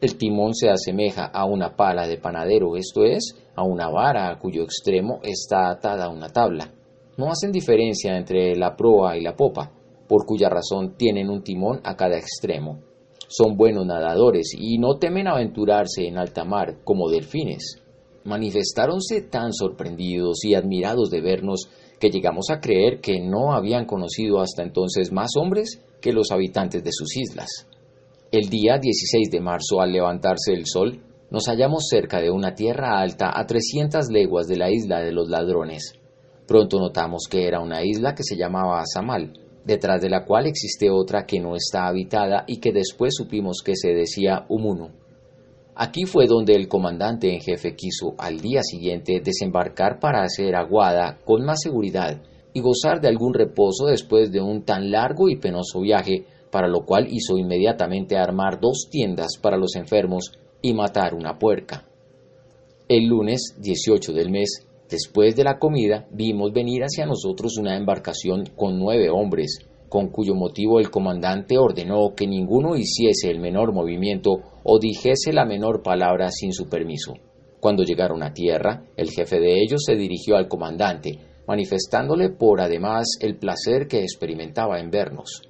El 0.00 0.16
timón 0.16 0.54
se 0.54 0.70
asemeja 0.70 1.24
a 1.24 1.44
una 1.46 1.74
pala 1.74 2.06
de 2.06 2.18
panadero, 2.18 2.76
esto 2.76 3.04
es, 3.04 3.34
a 3.56 3.64
una 3.64 3.88
vara 3.88 4.30
a 4.30 4.38
cuyo 4.38 4.62
extremo 4.62 5.18
está 5.22 5.70
atada 5.70 6.10
una 6.10 6.28
tabla. 6.28 6.72
No 7.16 7.30
hacen 7.30 7.50
diferencia 7.50 8.16
entre 8.16 8.54
la 8.54 8.76
proa 8.76 9.16
y 9.16 9.22
la 9.22 9.34
popa, 9.34 9.72
por 10.06 10.26
cuya 10.26 10.48
razón 10.48 10.94
tienen 10.96 11.30
un 11.30 11.42
timón 11.42 11.80
a 11.84 11.96
cada 11.96 12.16
extremo. 12.18 12.80
Son 13.28 13.56
buenos 13.56 13.86
nadadores 13.86 14.52
y 14.56 14.78
no 14.78 14.98
temen 14.98 15.26
aventurarse 15.26 16.06
en 16.06 16.18
alta 16.18 16.44
mar 16.44 16.78
como 16.84 17.08
delfines. 17.08 17.82
Manifestáronse 18.24 19.22
tan 19.22 19.52
sorprendidos 19.52 20.44
y 20.44 20.54
admirados 20.54 21.10
de 21.10 21.20
vernos 21.20 21.68
que 22.00 22.10
llegamos 22.10 22.50
a 22.50 22.60
creer 22.60 23.00
que 23.00 23.20
no 23.20 23.52
habían 23.52 23.86
conocido 23.86 24.40
hasta 24.40 24.62
entonces 24.62 25.12
más 25.12 25.30
hombres 25.36 25.82
que 26.00 26.12
los 26.12 26.30
habitantes 26.30 26.82
de 26.82 26.92
sus 26.92 27.16
islas. 27.16 27.66
El 28.32 28.48
día 28.48 28.78
16 28.78 29.30
de 29.30 29.40
marzo, 29.40 29.80
al 29.80 29.92
levantarse 29.92 30.52
el 30.52 30.66
sol, 30.66 31.00
nos 31.30 31.46
hallamos 31.46 31.86
cerca 31.88 32.20
de 32.20 32.30
una 32.30 32.54
tierra 32.54 33.00
alta 33.00 33.30
a 33.34 33.46
300 33.46 34.08
leguas 34.10 34.46
de 34.46 34.56
la 34.56 34.70
isla 34.70 35.00
de 35.00 35.12
los 35.12 35.28
ladrones. 35.28 35.94
Pronto 36.46 36.78
notamos 36.78 37.26
que 37.30 37.46
era 37.46 37.60
una 37.60 37.84
isla 37.84 38.14
que 38.14 38.22
se 38.22 38.36
llamaba 38.36 38.80
Azamal, 38.80 39.32
detrás 39.64 40.00
de 40.00 40.10
la 40.10 40.24
cual 40.24 40.46
existe 40.46 40.90
otra 40.90 41.24
que 41.26 41.40
no 41.40 41.56
está 41.56 41.86
habitada 41.86 42.44
y 42.46 42.58
que 42.58 42.72
después 42.72 43.14
supimos 43.16 43.62
que 43.64 43.76
se 43.76 43.94
decía 43.94 44.44
Umunu. 44.48 44.90
Aquí 45.76 46.04
fue 46.04 46.26
donde 46.26 46.54
el 46.54 46.68
comandante 46.68 47.32
en 47.34 47.40
jefe 47.40 47.74
quiso 47.74 48.14
al 48.18 48.38
día 48.38 48.62
siguiente 48.62 49.20
desembarcar 49.24 49.98
para 49.98 50.22
hacer 50.22 50.54
aguada 50.54 51.18
con 51.24 51.44
más 51.44 51.62
seguridad 51.62 52.22
y 52.52 52.60
gozar 52.60 53.00
de 53.00 53.08
algún 53.08 53.34
reposo 53.34 53.86
después 53.86 54.30
de 54.30 54.40
un 54.40 54.64
tan 54.64 54.92
largo 54.92 55.28
y 55.28 55.36
penoso 55.36 55.80
viaje, 55.80 56.26
para 56.52 56.68
lo 56.68 56.84
cual 56.84 57.08
hizo 57.10 57.36
inmediatamente 57.36 58.16
armar 58.16 58.60
dos 58.60 58.86
tiendas 58.88 59.36
para 59.42 59.56
los 59.56 59.74
enfermos 59.74 60.32
y 60.62 60.72
matar 60.72 61.14
una 61.14 61.38
puerca. 61.40 61.88
El 62.88 63.06
lunes 63.06 63.56
18 63.58 64.12
del 64.12 64.30
mes, 64.30 64.64
después 64.94 65.34
de 65.34 65.42
la 65.42 65.58
comida, 65.58 66.06
vimos 66.12 66.52
venir 66.52 66.82
hacia 66.82 67.04
nosotros 67.04 67.58
una 67.58 67.76
embarcación 67.76 68.44
con 68.56 68.78
nueve 68.78 69.10
hombres, 69.10 69.58
con 69.88 70.08
cuyo 70.08 70.34
motivo 70.34 70.78
el 70.78 70.90
comandante 70.90 71.58
ordenó 71.58 72.14
que 72.16 72.26
ninguno 72.26 72.76
hiciese 72.76 73.30
el 73.30 73.40
menor 73.40 73.72
movimiento 73.72 74.30
o 74.62 74.78
dijese 74.78 75.32
la 75.32 75.44
menor 75.44 75.82
palabra 75.82 76.30
sin 76.30 76.52
su 76.52 76.68
permiso. 76.68 77.14
Cuando 77.60 77.82
llegaron 77.82 78.22
a 78.22 78.32
tierra, 78.32 78.84
el 78.96 79.10
jefe 79.10 79.40
de 79.40 79.60
ellos 79.62 79.82
se 79.84 79.96
dirigió 79.96 80.36
al 80.36 80.48
comandante, 80.48 81.18
manifestándole 81.48 82.30
por 82.30 82.60
además 82.60 83.06
el 83.20 83.36
placer 83.36 83.88
que 83.88 84.02
experimentaba 84.02 84.78
en 84.78 84.90
vernos. 84.90 85.42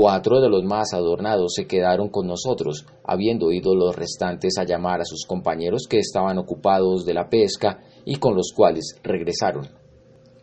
Cuatro 0.00 0.40
de 0.40 0.48
los 0.48 0.62
más 0.62 0.94
adornados 0.94 1.54
se 1.56 1.66
quedaron 1.66 2.08
con 2.08 2.28
nosotros, 2.28 2.86
habiendo 3.02 3.50
ido 3.50 3.74
los 3.74 3.96
restantes 3.96 4.56
a 4.56 4.62
llamar 4.62 5.00
a 5.00 5.04
sus 5.04 5.26
compañeros 5.26 5.88
que 5.90 5.98
estaban 5.98 6.38
ocupados 6.38 7.04
de 7.04 7.14
la 7.14 7.28
pesca 7.28 7.80
y 8.04 8.14
con 8.14 8.36
los 8.36 8.52
cuales 8.54 8.94
regresaron. 9.02 9.66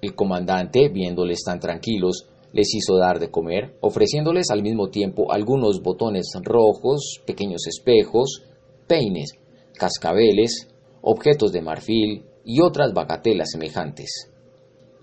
El 0.01 0.13
comandante, 0.13 0.89
viéndoles 0.89 1.41
tan 1.45 1.61
tranquilos, 1.61 2.27
les 2.51 2.75
hizo 2.75 2.97
dar 2.97 3.17
de 3.17 3.31
comer, 3.31 3.77
ofreciéndoles 3.79 4.49
al 4.49 4.61
mismo 4.61 4.89
tiempo 4.89 5.31
algunos 5.31 5.81
botones 5.81 6.33
rojos, 6.43 7.21
pequeños 7.25 7.65
espejos, 7.65 8.43
peines, 8.87 9.35
cascabeles, 9.79 10.67
objetos 11.01 11.53
de 11.53 11.61
marfil 11.61 12.25
y 12.43 12.59
otras 12.59 12.91
bagatelas 12.93 13.51
semejantes. 13.51 14.29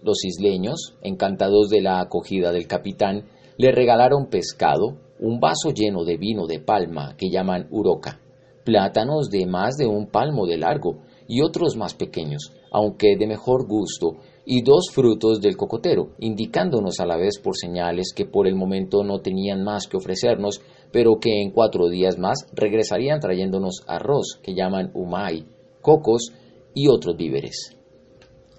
Los 0.03 0.23
isleños, 0.27 0.99
encantados 1.01 1.71
de 1.71 1.81
la 1.81 2.01
acogida 2.01 2.53
del 2.53 2.67
capitán, 2.67 3.31
le 3.57 3.73
regalaron 3.73 4.27
pescado, 4.27 4.99
un 5.21 5.39
vaso 5.39 5.71
lleno 5.75 6.05
de 6.05 6.17
vino 6.17 6.47
de 6.47 6.61
palma 6.61 7.15
que 7.17 7.31
llaman 7.31 7.69
uroca, 7.71 8.21
plátanos 8.65 9.31
de 9.31 9.47
más 9.47 9.77
de 9.77 9.87
un 9.87 10.07
palmo 10.07 10.47
de 10.47 10.59
largo 10.59 10.99
y 11.29 11.43
otros 11.43 11.77
más 11.77 11.95
pequeños, 11.95 12.53
aunque 12.73 13.17
de 13.17 13.27
mejor 13.27 13.67
gusto, 13.67 14.17
y 14.45 14.63
dos 14.63 14.91
frutos 14.93 15.41
del 15.41 15.57
cocotero, 15.57 16.11
indicándonos 16.19 16.99
a 16.99 17.07
la 17.07 17.17
vez 17.17 17.39
por 17.39 17.57
señales 17.57 18.13
que 18.15 18.25
por 18.25 18.47
el 18.47 18.57
momento 18.57 19.05
no 19.05 19.21
tenían 19.21 19.63
más 19.63 19.87
que 19.87 19.97
ofrecernos, 19.97 20.61
pero 20.91 21.19
que 21.21 21.43
en 21.43 21.53
cuatro 21.53 21.89
días 21.89 22.19
más 22.19 22.47
regresarían 22.53 23.21
trayéndonos 23.21 23.83
arroz, 23.87 24.41
que 24.43 24.55
llaman 24.55 24.91
umai, 24.95 25.47
cocos 25.81 26.33
y 26.75 26.89
otros 26.89 27.17
víveres. 27.17 27.77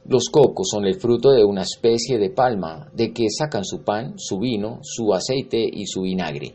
Los 0.05 0.25
cocos 0.29 0.67
son 0.69 0.86
el 0.86 1.00
fruto 1.00 1.31
de 1.31 1.45
una 1.45 1.62
especie 1.62 2.17
de 2.17 2.29
palma, 2.29 2.91
de 2.93 3.13
que 3.13 3.27
sacan 3.29 3.63
su 3.63 3.83
pan, 3.83 4.15
su 4.17 4.38
vino, 4.38 4.79
su 4.81 5.13
aceite 5.13 5.63
y 5.63 5.86
su 5.86 6.01
vinagre. 6.01 6.51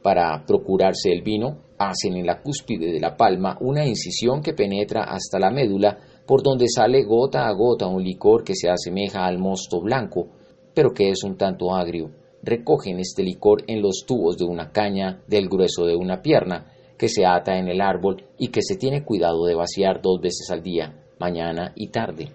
Para 0.00 0.44
procurarse 0.46 1.10
el 1.10 1.22
vino, 1.22 1.58
hacen 1.76 2.16
en 2.16 2.24
la 2.24 2.40
cúspide 2.40 2.92
de 2.92 3.00
la 3.00 3.16
palma 3.16 3.58
una 3.60 3.84
incisión 3.84 4.42
que 4.42 4.52
penetra 4.52 5.04
hasta 5.04 5.40
la 5.40 5.50
médula, 5.50 5.98
por 6.24 6.44
donde 6.44 6.68
sale 6.68 7.02
gota 7.02 7.48
a 7.48 7.52
gota 7.52 7.88
un 7.88 8.04
licor 8.04 8.44
que 8.44 8.54
se 8.54 8.70
asemeja 8.70 9.26
al 9.26 9.38
mosto 9.38 9.80
blanco, 9.80 10.28
pero 10.72 10.92
que 10.92 11.10
es 11.10 11.24
un 11.24 11.36
tanto 11.36 11.74
agrio. 11.74 12.12
Recogen 12.44 13.00
este 13.00 13.24
licor 13.24 13.64
en 13.66 13.82
los 13.82 14.04
tubos 14.06 14.38
de 14.38 14.44
una 14.44 14.70
caña 14.70 15.20
del 15.26 15.48
grueso 15.48 15.84
de 15.84 15.96
una 15.96 16.22
pierna, 16.22 16.70
que 16.96 17.08
se 17.08 17.26
ata 17.26 17.58
en 17.58 17.66
el 17.66 17.80
árbol 17.80 18.22
y 18.38 18.48
que 18.48 18.62
se 18.62 18.76
tiene 18.76 19.04
cuidado 19.04 19.46
de 19.46 19.56
vaciar 19.56 20.00
dos 20.00 20.20
veces 20.20 20.48
al 20.52 20.62
día, 20.62 20.94
mañana 21.18 21.72
y 21.74 21.88
tarde. 21.88 22.28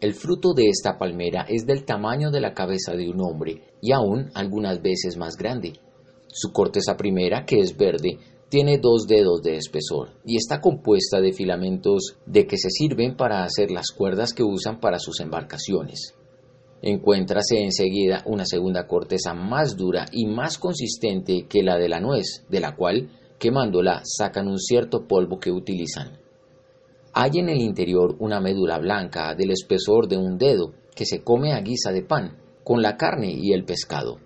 El 0.00 0.14
fruto 0.14 0.52
de 0.52 0.68
esta 0.68 0.98
palmera 0.98 1.46
es 1.48 1.66
del 1.66 1.84
tamaño 1.84 2.30
de 2.30 2.40
la 2.40 2.52
cabeza 2.52 2.92
de 2.92 3.08
un 3.08 3.20
hombre 3.20 3.62
y 3.80 3.92
aún 3.92 4.30
algunas 4.34 4.82
veces 4.82 5.16
más 5.16 5.36
grande. 5.36 5.74
Su 6.28 6.52
corteza 6.52 6.96
primera, 6.96 7.44
que 7.44 7.60
es 7.60 7.76
verde, 7.76 8.18
tiene 8.48 8.78
dos 8.78 9.06
dedos 9.06 9.42
de 9.42 9.56
espesor 9.56 10.10
y 10.24 10.36
está 10.36 10.60
compuesta 10.60 11.20
de 11.20 11.32
filamentos 11.32 12.16
de 12.26 12.46
que 12.46 12.58
se 12.58 12.70
sirven 12.70 13.16
para 13.16 13.44
hacer 13.44 13.70
las 13.70 13.90
cuerdas 13.90 14.32
que 14.32 14.42
usan 14.42 14.80
para 14.80 14.98
sus 14.98 15.20
embarcaciones. 15.20 16.14
Encuéntrase 16.82 17.62
enseguida 17.62 18.22
una 18.26 18.44
segunda 18.44 18.86
corteza 18.86 19.32
más 19.32 19.76
dura 19.76 20.06
y 20.12 20.26
más 20.26 20.58
consistente 20.58 21.46
que 21.48 21.62
la 21.62 21.78
de 21.78 21.88
la 21.88 22.00
nuez, 22.00 22.44
de 22.50 22.60
la 22.60 22.76
cual, 22.76 23.08
quemándola, 23.38 24.02
sacan 24.04 24.48
un 24.48 24.58
cierto 24.58 25.06
polvo 25.06 25.38
que 25.38 25.50
utilizan. 25.50 26.18
Hay 27.16 27.38
en 27.38 27.48
el 27.48 27.60
interior 27.60 28.16
una 28.18 28.40
médula 28.40 28.76
blanca 28.78 29.36
del 29.36 29.52
espesor 29.52 30.08
de 30.08 30.16
un 30.16 30.36
dedo 30.36 30.72
que 30.96 31.06
se 31.06 31.22
come 31.22 31.52
a 31.52 31.60
guisa 31.60 31.92
de 31.92 32.02
pan, 32.02 32.38
con 32.64 32.82
la 32.82 32.96
carne 32.96 33.32
y 33.32 33.52
el 33.52 33.64
pescado. 33.64 34.18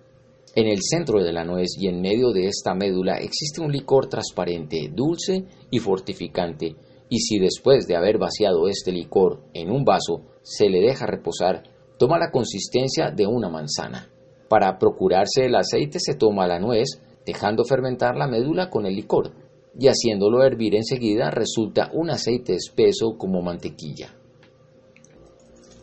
En 0.54 0.66
el 0.66 0.78
centro 0.80 1.22
de 1.22 1.34
la 1.34 1.44
nuez 1.44 1.68
y 1.78 1.88
en 1.88 2.00
medio 2.00 2.32
de 2.32 2.46
esta 2.46 2.72
médula 2.72 3.18
existe 3.18 3.60
un 3.60 3.70
licor 3.70 4.08
transparente, 4.08 4.90
dulce 4.90 5.44
y 5.70 5.80
fortificante, 5.80 6.76
y 7.10 7.18
si 7.18 7.38
después 7.38 7.86
de 7.86 7.94
haber 7.94 8.16
vaciado 8.16 8.68
este 8.68 8.90
licor 8.90 9.42
en 9.52 9.70
un 9.70 9.84
vaso 9.84 10.22
se 10.40 10.70
le 10.70 10.80
deja 10.80 11.04
reposar, 11.04 11.64
toma 11.98 12.18
la 12.18 12.30
consistencia 12.30 13.10
de 13.10 13.26
una 13.26 13.50
manzana. 13.50 14.08
Para 14.48 14.78
procurarse 14.78 15.44
el 15.44 15.56
aceite 15.56 15.98
se 16.00 16.14
toma 16.14 16.46
la 16.46 16.58
nuez, 16.58 17.02
dejando 17.26 17.64
fermentar 17.64 18.16
la 18.16 18.28
médula 18.28 18.70
con 18.70 18.86
el 18.86 18.94
licor, 18.96 19.34
y 19.78 19.86
haciéndolo 19.86 20.42
hervir 20.42 20.74
enseguida 20.74 21.30
resulta 21.30 21.90
un 21.94 22.10
aceite 22.10 22.54
espeso 22.54 23.16
como 23.16 23.40
mantequilla. 23.40 24.14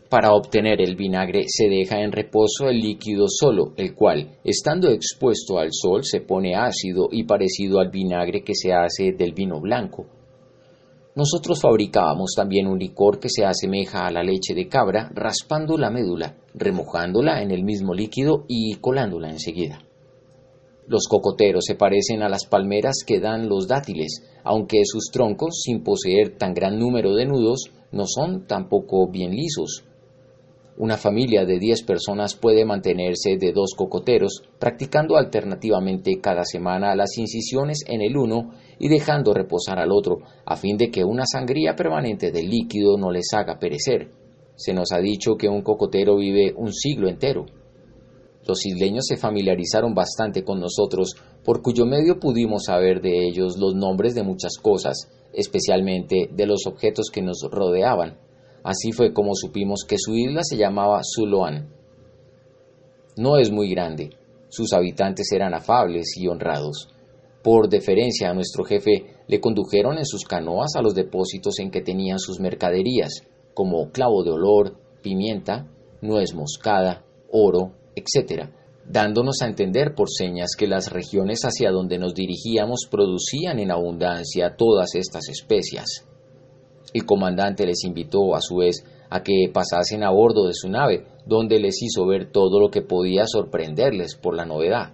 Para 0.09 0.33
obtener 0.33 0.81
el 0.81 0.95
vinagre 0.95 1.45
se 1.47 1.67
deja 1.67 2.01
en 2.01 2.11
reposo 2.11 2.69
el 2.69 2.79
líquido 2.79 3.25
solo, 3.27 3.73
el 3.75 3.95
cual, 3.95 4.37
estando 4.43 4.89
expuesto 4.89 5.57
al 5.57 5.69
sol, 5.71 6.03
se 6.03 6.21
pone 6.21 6.55
ácido 6.55 7.07
y 7.11 7.23
parecido 7.23 7.79
al 7.79 7.89
vinagre 7.89 8.43
que 8.43 8.53
se 8.53 8.71
hace 8.71 9.13
del 9.13 9.33
vino 9.33 9.59
blanco. 9.59 10.05
Nosotros 11.15 11.61
fabricábamos 11.61 12.33
también 12.35 12.67
un 12.67 12.77
licor 12.77 13.19
que 13.19 13.29
se 13.29 13.45
asemeja 13.45 14.05
a 14.05 14.11
la 14.11 14.21
leche 14.21 14.53
de 14.53 14.67
cabra, 14.67 15.09
raspando 15.13 15.77
la 15.77 15.89
médula, 15.89 16.35
remojándola 16.53 17.41
en 17.41 17.51
el 17.51 17.63
mismo 17.63 17.93
líquido 17.93 18.43
y 18.47 18.75
colándola 18.75 19.29
enseguida. 19.29 19.79
Los 20.87 21.07
cocoteros 21.09 21.65
se 21.65 21.75
parecen 21.75 22.21
a 22.21 22.29
las 22.29 22.45
palmeras 22.45 23.03
que 23.05 23.19
dan 23.19 23.49
los 23.49 23.67
dátiles, 23.67 24.23
aunque 24.43 24.81
sus 24.85 25.09
troncos, 25.11 25.61
sin 25.63 25.83
poseer 25.83 26.37
tan 26.37 26.53
gran 26.53 26.77
número 26.77 27.15
de 27.15 27.25
nudos, 27.25 27.71
no 27.91 28.05
son 28.05 28.45
tampoco 28.45 29.07
bien 29.09 29.31
lisos. 29.31 29.83
Una 30.77 30.97
familia 30.97 31.45
de 31.45 31.57
10 31.57 31.83
personas 31.83 32.35
puede 32.35 32.65
mantenerse 32.65 33.37
de 33.37 33.53
dos 33.53 33.73
cocoteros, 33.77 34.43
practicando 34.59 35.15
alternativamente 35.15 36.19
cada 36.19 36.43
semana 36.43 36.95
las 36.95 37.17
incisiones 37.17 37.79
en 37.87 38.01
el 38.01 38.17
uno 38.17 38.51
y 38.77 38.89
dejando 38.89 39.33
reposar 39.33 39.79
al 39.79 39.91
otro, 39.91 40.19
a 40.45 40.57
fin 40.57 40.75
de 40.77 40.91
que 40.91 41.05
una 41.05 41.25
sangría 41.25 41.75
permanente 41.75 42.29
del 42.31 42.49
líquido 42.49 42.97
no 42.97 43.09
les 43.09 43.33
haga 43.33 43.57
perecer. 43.57 44.11
Se 44.55 44.73
nos 44.73 44.91
ha 44.91 44.99
dicho 44.99 45.35
que 45.37 45.47
un 45.47 45.61
cocotero 45.61 46.17
vive 46.17 46.53
un 46.55 46.73
siglo 46.73 47.07
entero. 47.07 47.45
Los 48.47 48.65
isleños 48.65 49.05
se 49.07 49.17
familiarizaron 49.17 49.95
bastante 49.95 50.43
con 50.43 50.59
nosotros, 50.59 51.15
por 51.43 51.61
cuyo 51.61 51.85
medio 51.85 52.19
pudimos 52.19 52.65
saber 52.65 53.01
de 53.01 53.27
ellos 53.27 53.57
los 53.57 53.75
nombres 53.75 54.13
de 54.13 54.23
muchas 54.23 54.57
cosas, 54.61 55.09
especialmente 55.33 56.29
de 56.31 56.45
los 56.45 56.67
objetos 56.67 57.09
que 57.11 57.21
nos 57.21 57.41
rodeaban. 57.51 58.17
Así 58.63 58.91
fue 58.91 59.13
como 59.13 59.33
supimos 59.35 59.83
que 59.87 59.97
su 59.97 60.15
isla 60.15 60.41
se 60.43 60.57
llamaba 60.57 61.01
Zuloan. 61.03 61.69
No 63.17 63.37
es 63.37 63.51
muy 63.51 63.69
grande, 63.69 64.11
sus 64.49 64.73
habitantes 64.73 65.31
eran 65.31 65.53
afables 65.53 66.15
y 66.17 66.27
honrados. 66.27 66.89
Por 67.43 67.69
deferencia 67.69 68.29
a 68.29 68.33
nuestro 68.33 68.63
jefe, 68.63 69.05
le 69.27 69.39
condujeron 69.39 69.97
en 69.97 70.05
sus 70.05 70.23
canoas 70.23 70.75
a 70.75 70.81
los 70.81 70.95
depósitos 70.95 71.59
en 71.59 71.71
que 71.71 71.81
tenían 71.81 72.19
sus 72.19 72.39
mercaderías, 72.39 73.23
como 73.53 73.91
clavo 73.91 74.23
de 74.23 74.31
olor, 74.31 74.77
pimienta, 75.01 75.67
nuez 76.01 76.33
moscada, 76.33 77.05
oro, 77.31 77.73
etc., 77.95 78.49
dándonos 78.87 79.41
a 79.41 79.47
entender 79.47 79.95
por 79.95 80.09
señas 80.09 80.51
que 80.57 80.67
las 80.67 80.91
regiones 80.91 81.41
hacia 81.41 81.71
donde 81.71 81.97
nos 81.97 82.13
dirigíamos 82.13 82.87
producían 82.89 83.59
en 83.59 83.71
abundancia 83.71 84.55
todas 84.55 84.95
estas 84.95 85.27
especias. 85.29 86.05
El 86.93 87.05
comandante 87.05 87.65
les 87.65 87.83
invitó, 87.83 88.35
a 88.35 88.41
su 88.41 88.57
vez, 88.57 88.85
a 89.09 89.23
que 89.23 89.49
pasasen 89.51 90.03
a 90.03 90.11
bordo 90.11 90.47
de 90.47 90.53
su 90.53 90.69
nave, 90.69 91.05
donde 91.25 91.59
les 91.59 91.81
hizo 91.81 92.05
ver 92.05 92.31
todo 92.31 92.59
lo 92.59 92.69
que 92.69 92.81
podía 92.81 93.25
sorprenderles 93.25 94.15
por 94.15 94.35
la 94.35 94.45
novedad. 94.45 94.93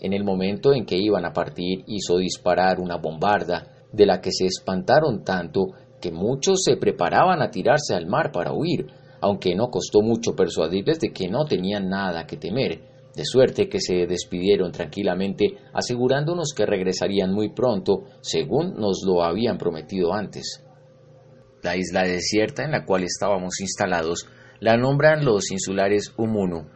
En 0.00 0.12
el 0.12 0.24
momento 0.24 0.72
en 0.72 0.86
que 0.86 0.96
iban 0.96 1.24
a 1.26 1.32
partir 1.32 1.84
hizo 1.86 2.16
disparar 2.16 2.80
una 2.80 2.96
bombarda, 2.96 3.66
de 3.92 4.06
la 4.06 4.20
que 4.20 4.30
se 4.32 4.46
espantaron 4.46 5.24
tanto 5.24 5.72
que 6.00 6.10
muchos 6.10 6.62
se 6.64 6.76
preparaban 6.76 7.42
a 7.42 7.50
tirarse 7.50 7.94
al 7.94 8.06
mar 8.06 8.32
para 8.32 8.52
huir, 8.52 8.86
aunque 9.20 9.54
no 9.54 9.70
costó 9.70 10.00
mucho 10.02 10.34
persuadirles 10.34 11.00
de 11.00 11.12
que 11.12 11.28
no 11.28 11.44
tenían 11.44 11.88
nada 11.88 12.26
que 12.26 12.36
temer, 12.36 12.80
de 13.14 13.24
suerte 13.24 13.68
que 13.68 13.80
se 13.80 14.06
despidieron 14.06 14.72
tranquilamente, 14.72 15.56
asegurándonos 15.72 16.52
que 16.56 16.66
regresarían 16.66 17.32
muy 17.32 17.50
pronto, 17.50 18.04
según 18.20 18.74
nos 18.74 19.02
lo 19.04 19.22
habían 19.22 19.58
prometido 19.58 20.14
antes. 20.14 20.64
La 21.62 21.76
isla 21.76 22.04
desierta 22.04 22.64
en 22.64 22.70
la 22.70 22.84
cual 22.84 23.04
estábamos 23.04 23.60
instalados 23.60 24.26
la 24.60 24.76
nombran 24.76 25.24
los 25.24 25.50
insulares 25.50 26.12
Umunu, 26.16 26.66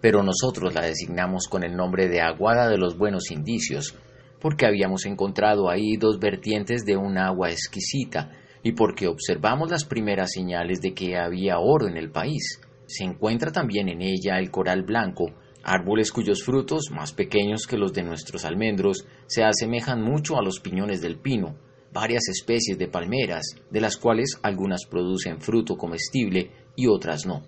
pero 0.00 0.22
nosotros 0.22 0.74
la 0.74 0.82
designamos 0.82 1.46
con 1.48 1.62
el 1.62 1.76
nombre 1.76 2.08
de 2.08 2.20
Aguada 2.20 2.68
de 2.68 2.78
los 2.78 2.96
Buenos 2.96 3.30
Indicios, 3.30 3.94
porque 4.40 4.66
habíamos 4.66 5.06
encontrado 5.06 5.70
ahí 5.70 5.96
dos 5.96 6.18
vertientes 6.18 6.84
de 6.84 6.96
un 6.96 7.18
agua 7.18 7.50
exquisita, 7.50 8.30
y 8.62 8.72
porque 8.72 9.08
observamos 9.08 9.70
las 9.70 9.84
primeras 9.84 10.32
señales 10.32 10.80
de 10.80 10.94
que 10.94 11.16
había 11.16 11.58
oro 11.58 11.88
en 11.88 11.96
el 11.96 12.10
país. 12.10 12.60
Se 12.86 13.04
encuentra 13.04 13.50
también 13.50 13.88
en 13.88 14.02
ella 14.02 14.38
el 14.38 14.50
coral 14.50 14.82
blanco, 14.82 15.32
árboles 15.64 16.12
cuyos 16.12 16.42
frutos, 16.44 16.90
más 16.90 17.12
pequeños 17.12 17.66
que 17.66 17.76
los 17.76 17.92
de 17.92 18.02
nuestros 18.02 18.44
almendros, 18.44 19.06
se 19.26 19.44
asemejan 19.44 20.02
mucho 20.02 20.36
a 20.36 20.42
los 20.42 20.60
piñones 20.60 21.00
del 21.00 21.18
pino, 21.18 21.56
varias 21.92 22.28
especies 22.28 22.78
de 22.78 22.88
palmeras, 22.88 23.56
de 23.70 23.80
las 23.80 23.96
cuales 23.96 24.38
algunas 24.42 24.86
producen 24.86 25.40
fruto 25.40 25.76
comestible 25.76 26.50
y 26.76 26.86
otras 26.86 27.26
no. 27.26 27.42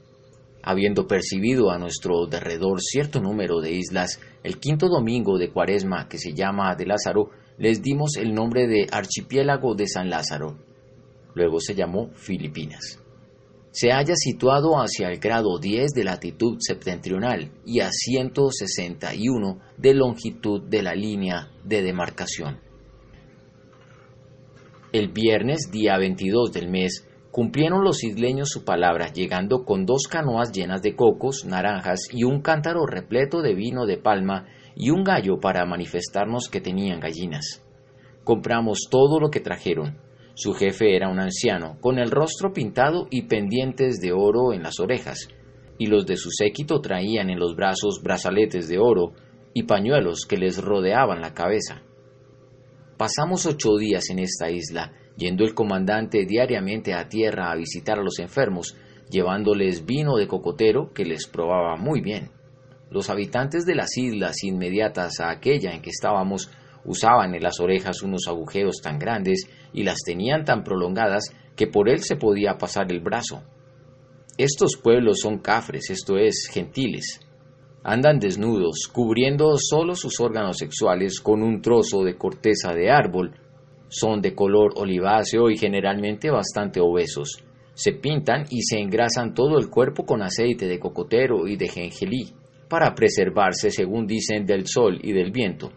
Habiendo 0.62 1.07
percibido 1.07 1.70
a 1.70 1.79
nuestro 1.79 2.27
derredor 2.27 2.81
cierto 2.81 3.20
número 3.20 3.61
de 3.61 3.72
islas, 3.72 4.18
el 4.42 4.59
quinto 4.59 4.88
domingo 4.88 5.37
de 5.37 5.50
Cuaresma, 5.50 6.09
que 6.09 6.18
se 6.18 6.33
llama 6.33 6.74
de 6.74 6.87
Lázaro, 6.87 7.31
les 7.59 7.83
dimos 7.83 8.16
el 8.16 8.35
nombre 8.35 8.66
de 8.66 8.87
Archipiélago 8.90 9.74
de 9.74 9.87
San 9.87 10.09
Lázaro, 10.09 10.57
luego 11.35 11.61
se 11.61 11.75
llamó 11.75 12.11
Filipinas. 12.14 13.01
Se 13.70 13.90
halla 13.90 14.14
situado 14.14 14.77
hacia 14.77 15.09
el 15.09 15.18
grado 15.18 15.59
10 15.59 15.94
de 15.94 16.05
latitud 16.05 16.59
septentrional 16.61 17.51
y 17.66 17.81
a 17.81 17.90
161 17.90 19.59
de 19.77 19.94
longitud 19.94 20.62
de 20.62 20.83
la 20.83 20.94
línea 20.94 21.51
de 21.64 21.83
demarcación. 21.83 22.61
El 24.92 25.09
viernes, 25.09 25.73
día 25.73 25.99
22 25.99 26.53
del 26.53 26.70
mes, 26.70 27.09
cumplieron 27.33 27.83
los 27.83 28.05
isleños 28.05 28.51
su 28.51 28.64
palabra, 28.64 29.12
llegando 29.12 29.64
con 29.64 29.87
dos 29.87 30.07
canoas 30.09 30.53
llenas 30.53 30.83
de 30.83 30.94
cocos, 30.94 31.44
naranjas 31.44 32.03
y 32.12 32.23
un 32.23 32.42
cántaro 32.42 32.87
repleto 32.87 33.42
de 33.42 33.55
vino 33.55 33.87
de 33.87 33.97
palma 33.97 34.47
y 34.77 34.90
un 34.90 35.03
gallo 35.03 35.40
para 35.40 35.66
manifestarnos 35.66 36.49
que 36.49 36.61
tenían 36.61 37.01
gallinas. 37.01 37.61
Compramos 38.23 38.87
todo 38.88 39.18
lo 39.18 39.31
que 39.31 39.40
trajeron, 39.40 39.99
su 40.35 40.53
jefe 40.53 40.97
era 40.97 41.09
un 41.09 41.20
anciano, 41.20 41.79
con 41.81 41.99
el 41.99 42.11
rostro 42.11 42.53
pintado 42.53 43.07
y 43.11 43.23
pendientes 43.23 44.01
de 44.01 44.12
oro 44.12 44.53
en 44.53 44.62
las 44.62 44.81
orejas, 44.81 45.29
y 45.79 45.87
los 45.87 46.07
de 46.07 46.16
su 46.16 46.31
séquito 46.31 46.81
traían 46.81 47.31
en 47.31 47.38
los 47.38 47.55
brazos 47.55 48.01
brazaletes 48.03 48.68
de 48.68 48.79
oro 48.79 49.12
y 49.55 49.62
pañuelos 49.62 50.27
que 50.29 50.37
les 50.37 50.61
rodeaban 50.61 51.20
la 51.20 51.35
cabeza. 51.35 51.83
Pasamos 52.97 53.47
ocho 53.47 53.77
días 53.77 54.11
en 54.11 54.18
esta 54.18 54.51
isla, 54.51 54.92
yendo 55.16 55.44
el 55.44 55.55
comandante 55.55 56.27
diariamente 56.27 56.94
a 56.94 57.09
tierra 57.09 57.51
a 57.51 57.57
visitar 57.57 57.99
a 57.99 58.03
los 58.03 58.18
enfermos, 58.18 58.77
llevándoles 59.11 59.87
vino 59.87 60.16
de 60.16 60.27
cocotero 60.27 60.92
que 60.92 61.05
les 61.05 61.29
probaba 61.29 61.77
muy 61.77 62.01
bien. 62.01 62.31
Los 62.90 63.11
habitantes 63.11 63.64
de 63.66 63.75
las 63.75 63.97
islas 63.97 64.42
inmediatas 64.42 65.20
a 65.20 65.31
aquella 65.31 65.73
en 65.73 65.83
que 65.83 65.90
estábamos 65.90 66.51
usaban 66.85 67.35
en 67.35 67.42
las 67.42 67.61
orejas 67.61 68.03
unos 68.03 68.27
agujeros 68.29 68.77
tan 68.83 68.99
grandes 68.99 69.49
y 69.73 69.83
las 69.83 69.99
tenían 70.05 70.44
tan 70.44 70.62
prolongadas 70.64 71.25
que 71.57 71.66
por 71.66 71.88
él 71.88 72.01
se 72.01 72.16
podía 72.16 72.59
pasar 72.59 72.90
el 72.90 73.01
brazo. 73.01 73.42
Estos 74.37 74.77
pueblos 74.83 75.18
son 75.23 75.38
cafres, 75.38 75.90
esto 75.90 76.16
es, 76.16 76.49
gentiles. 76.53 77.20
Andan 77.85 78.18
desnudos, 78.18 78.88
cubriendo 78.92 79.55
solo 79.59 79.94
sus 79.94 80.18
órganos 80.18 80.57
sexuales 80.57 81.20
con 81.20 81.42
un 81.42 81.61
trozo 81.61 82.03
de 82.03 82.16
corteza 82.16 82.73
de 82.73 82.90
árbol. 82.90 83.35
Son 83.88 84.20
de 84.20 84.35
color 84.35 84.73
oliváceo 84.77 85.51
y 85.51 85.57
generalmente 85.57 86.31
bastante 86.31 86.81
obesos. 86.81 87.44
Se 87.75 87.92
pintan 87.92 88.44
y 88.51 88.62
se 88.62 88.81
engrasan 88.81 89.35
todo 89.35 89.59
el 89.59 89.68
cuerpo 89.68 90.05
con 90.05 90.23
aceite 90.23 90.66
de 90.66 90.81
cocotero 90.81 91.47
y 91.47 91.57
de 91.57 91.68
gengelí, 91.68 92.33
para 92.68 92.94
preservarse, 92.94 93.70
según 93.70 94.07
dicen, 94.07 94.47
del 94.47 94.66
sol 94.66 94.99
y 95.03 95.12
del 95.12 95.31
viento. 95.31 95.70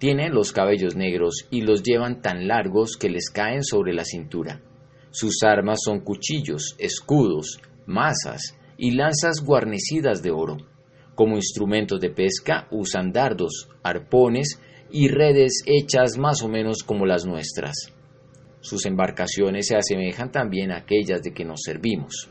Tienen 0.00 0.32
los 0.32 0.52
cabellos 0.52 0.96
negros 0.96 1.46
y 1.50 1.60
los 1.60 1.82
llevan 1.82 2.22
tan 2.22 2.48
largos 2.48 2.96
que 2.96 3.10
les 3.10 3.28
caen 3.28 3.62
sobre 3.62 3.92
la 3.92 4.06
cintura. 4.06 4.62
Sus 5.10 5.42
armas 5.42 5.80
son 5.84 6.00
cuchillos, 6.00 6.74
escudos, 6.78 7.60
masas 7.84 8.56
y 8.78 8.92
lanzas 8.92 9.44
guarnecidas 9.44 10.22
de 10.22 10.30
oro. 10.30 10.56
Como 11.14 11.36
instrumentos 11.36 12.00
de 12.00 12.08
pesca 12.08 12.66
usan 12.70 13.12
dardos, 13.12 13.68
arpones 13.82 14.58
y 14.90 15.08
redes 15.08 15.62
hechas 15.66 16.16
más 16.16 16.40
o 16.42 16.48
menos 16.48 16.82
como 16.82 17.04
las 17.04 17.26
nuestras. 17.26 17.92
Sus 18.60 18.86
embarcaciones 18.86 19.66
se 19.66 19.76
asemejan 19.76 20.32
también 20.32 20.72
a 20.72 20.78
aquellas 20.78 21.20
de 21.20 21.34
que 21.34 21.44
nos 21.44 21.60
servimos. 21.62 22.30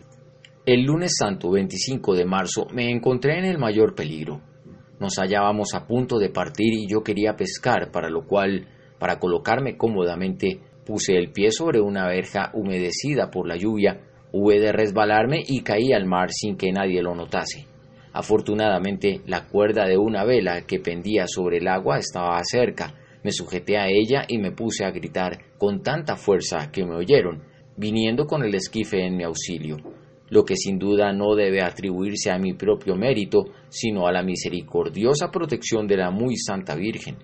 El 0.65 0.85
lunes 0.85 1.11
santo 1.19 1.51
25 1.51 2.15
de 2.15 2.25
marzo 2.25 2.65
me 2.73 2.89
encontré 2.89 3.37
en 3.37 3.45
el 3.45 3.59
mayor 3.59 3.93
peligro. 3.93 4.41
Nos 4.99 5.15
hallábamos 5.17 5.73
a 5.73 5.87
punto 5.87 6.19
de 6.19 6.29
partir 6.29 6.73
y 6.73 6.87
yo 6.87 7.03
quería 7.03 7.35
pescar, 7.35 7.89
para 7.91 8.09
lo 8.09 8.25
cual, 8.25 8.67
para 8.99 9.17
colocarme 9.17 9.77
cómodamente, 9.77 10.59
puse 10.85 11.15
el 11.15 11.31
pie 11.31 11.51
sobre 11.51 11.79
una 11.79 12.07
verja 12.07 12.51
humedecida 12.53 13.31
por 13.31 13.47
la 13.47 13.55
lluvia, 13.55 14.01
hube 14.33 14.59
de 14.59 14.71
resbalarme 14.71 15.41
y 15.47 15.61
caí 15.61 15.93
al 15.93 16.05
mar 16.05 16.31
sin 16.31 16.57
que 16.57 16.71
nadie 16.71 17.01
lo 17.01 17.15
notase. 17.15 17.65
Afortunadamente, 18.11 19.21
la 19.25 19.47
cuerda 19.47 19.85
de 19.85 19.97
una 19.97 20.25
vela 20.25 20.63
que 20.65 20.79
pendía 20.79 21.27
sobre 21.27 21.59
el 21.59 21.67
agua 21.67 21.99
estaba 21.99 22.39
cerca. 22.43 22.95
Me 23.23 23.31
sujeté 23.31 23.77
a 23.77 23.87
ella 23.87 24.25
y 24.27 24.37
me 24.37 24.51
puse 24.51 24.83
a 24.83 24.91
gritar 24.91 25.37
con 25.57 25.81
tanta 25.81 26.15
fuerza 26.15 26.71
que 26.71 26.85
me 26.85 26.95
oyeron, 26.95 27.43
viniendo 27.77 28.25
con 28.25 28.43
el 28.43 28.55
esquife 28.55 29.05
en 29.05 29.15
mi 29.15 29.23
auxilio. 29.23 29.77
Lo 30.29 30.45
que 30.45 30.55
sin 30.55 30.77
duda 30.77 31.11
no 31.13 31.35
debe 31.35 31.61
atribuirse 31.61 32.31
a 32.31 32.37
mi 32.37 32.53
propio 32.53 32.95
mérito, 32.95 33.45
sino 33.69 34.07
a 34.07 34.11
la 34.11 34.23
misericordiosa 34.23 35.31
protección 35.31 35.87
de 35.87 35.97
la 35.97 36.11
muy 36.11 36.35
Santa 36.37 36.75
Virgen. 36.75 37.17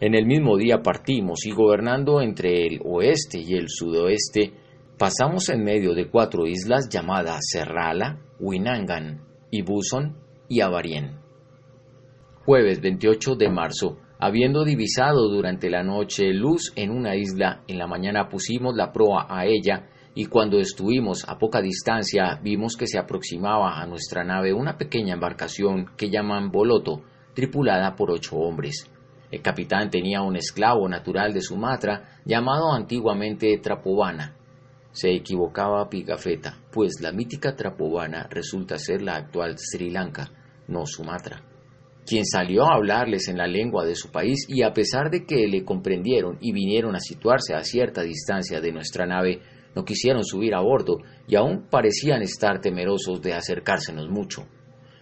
En 0.00 0.14
el 0.14 0.26
mismo 0.26 0.56
día 0.56 0.82
partimos 0.82 1.46
y 1.46 1.52
gobernando 1.52 2.20
entre 2.20 2.66
el 2.66 2.80
oeste 2.84 3.38
y 3.38 3.54
el 3.54 3.68
sudoeste, 3.68 4.52
pasamos 4.98 5.48
en 5.48 5.62
medio 5.62 5.94
de 5.94 6.08
cuatro 6.08 6.46
islas 6.46 6.88
llamadas 6.88 7.40
Serrala, 7.50 8.18
Winangan, 8.40 9.22
Ibuson 9.50 10.16
y 10.48 10.60
Avarien. 10.60 11.18
Jueves 12.44 12.80
28 12.80 13.36
de 13.36 13.48
marzo, 13.48 13.98
habiendo 14.18 14.64
divisado 14.64 15.28
durante 15.28 15.70
la 15.70 15.84
noche 15.84 16.32
luz 16.32 16.72
en 16.74 16.90
una 16.90 17.14
isla, 17.14 17.62
en 17.68 17.78
la 17.78 17.86
mañana 17.86 18.28
pusimos 18.28 18.74
la 18.74 18.92
proa 18.92 19.26
a 19.28 19.46
ella 19.46 19.88
y 20.14 20.26
cuando 20.26 20.58
estuvimos 20.58 21.24
a 21.26 21.38
poca 21.38 21.62
distancia 21.62 22.38
vimos 22.42 22.76
que 22.76 22.86
se 22.86 22.98
aproximaba 22.98 23.80
a 23.80 23.86
nuestra 23.86 24.24
nave 24.24 24.52
una 24.52 24.76
pequeña 24.76 25.14
embarcación 25.14 25.86
que 25.96 26.10
llaman 26.10 26.50
Boloto, 26.50 27.02
tripulada 27.34 27.94
por 27.96 28.10
ocho 28.10 28.36
hombres. 28.36 28.90
El 29.30 29.40
capitán 29.40 29.88
tenía 29.88 30.20
un 30.20 30.36
esclavo 30.36 30.86
natural 30.88 31.32
de 31.32 31.40
Sumatra 31.40 32.20
llamado 32.26 32.72
antiguamente 32.72 33.56
Trapovana. 33.58 34.36
Se 34.92 35.10
equivocaba 35.10 35.88
Pigafetta, 35.88 36.58
pues 36.70 37.00
la 37.00 37.12
mítica 37.12 37.56
Trapovana 37.56 38.28
resulta 38.30 38.78
ser 38.78 39.00
la 39.00 39.16
actual 39.16 39.56
Sri 39.56 39.88
Lanka, 39.88 40.30
no 40.68 40.84
Sumatra 40.84 41.42
quien 42.06 42.24
salió 42.26 42.64
a 42.64 42.74
hablarles 42.74 43.28
en 43.28 43.38
la 43.38 43.46
lengua 43.46 43.84
de 43.84 43.94
su 43.94 44.10
país 44.10 44.46
y 44.48 44.62
a 44.62 44.72
pesar 44.72 45.10
de 45.10 45.24
que 45.24 45.46
le 45.46 45.64
comprendieron 45.64 46.36
y 46.40 46.52
vinieron 46.52 46.96
a 46.96 47.00
situarse 47.00 47.54
a 47.54 47.62
cierta 47.62 48.02
distancia 48.02 48.60
de 48.60 48.72
nuestra 48.72 49.06
nave, 49.06 49.40
no 49.74 49.84
quisieron 49.84 50.24
subir 50.24 50.54
a 50.54 50.60
bordo 50.60 50.98
y 51.26 51.36
aún 51.36 51.66
parecían 51.70 52.22
estar 52.22 52.60
temerosos 52.60 53.20
de 53.22 53.34
acercársenos 53.34 54.08
mucho. 54.08 54.46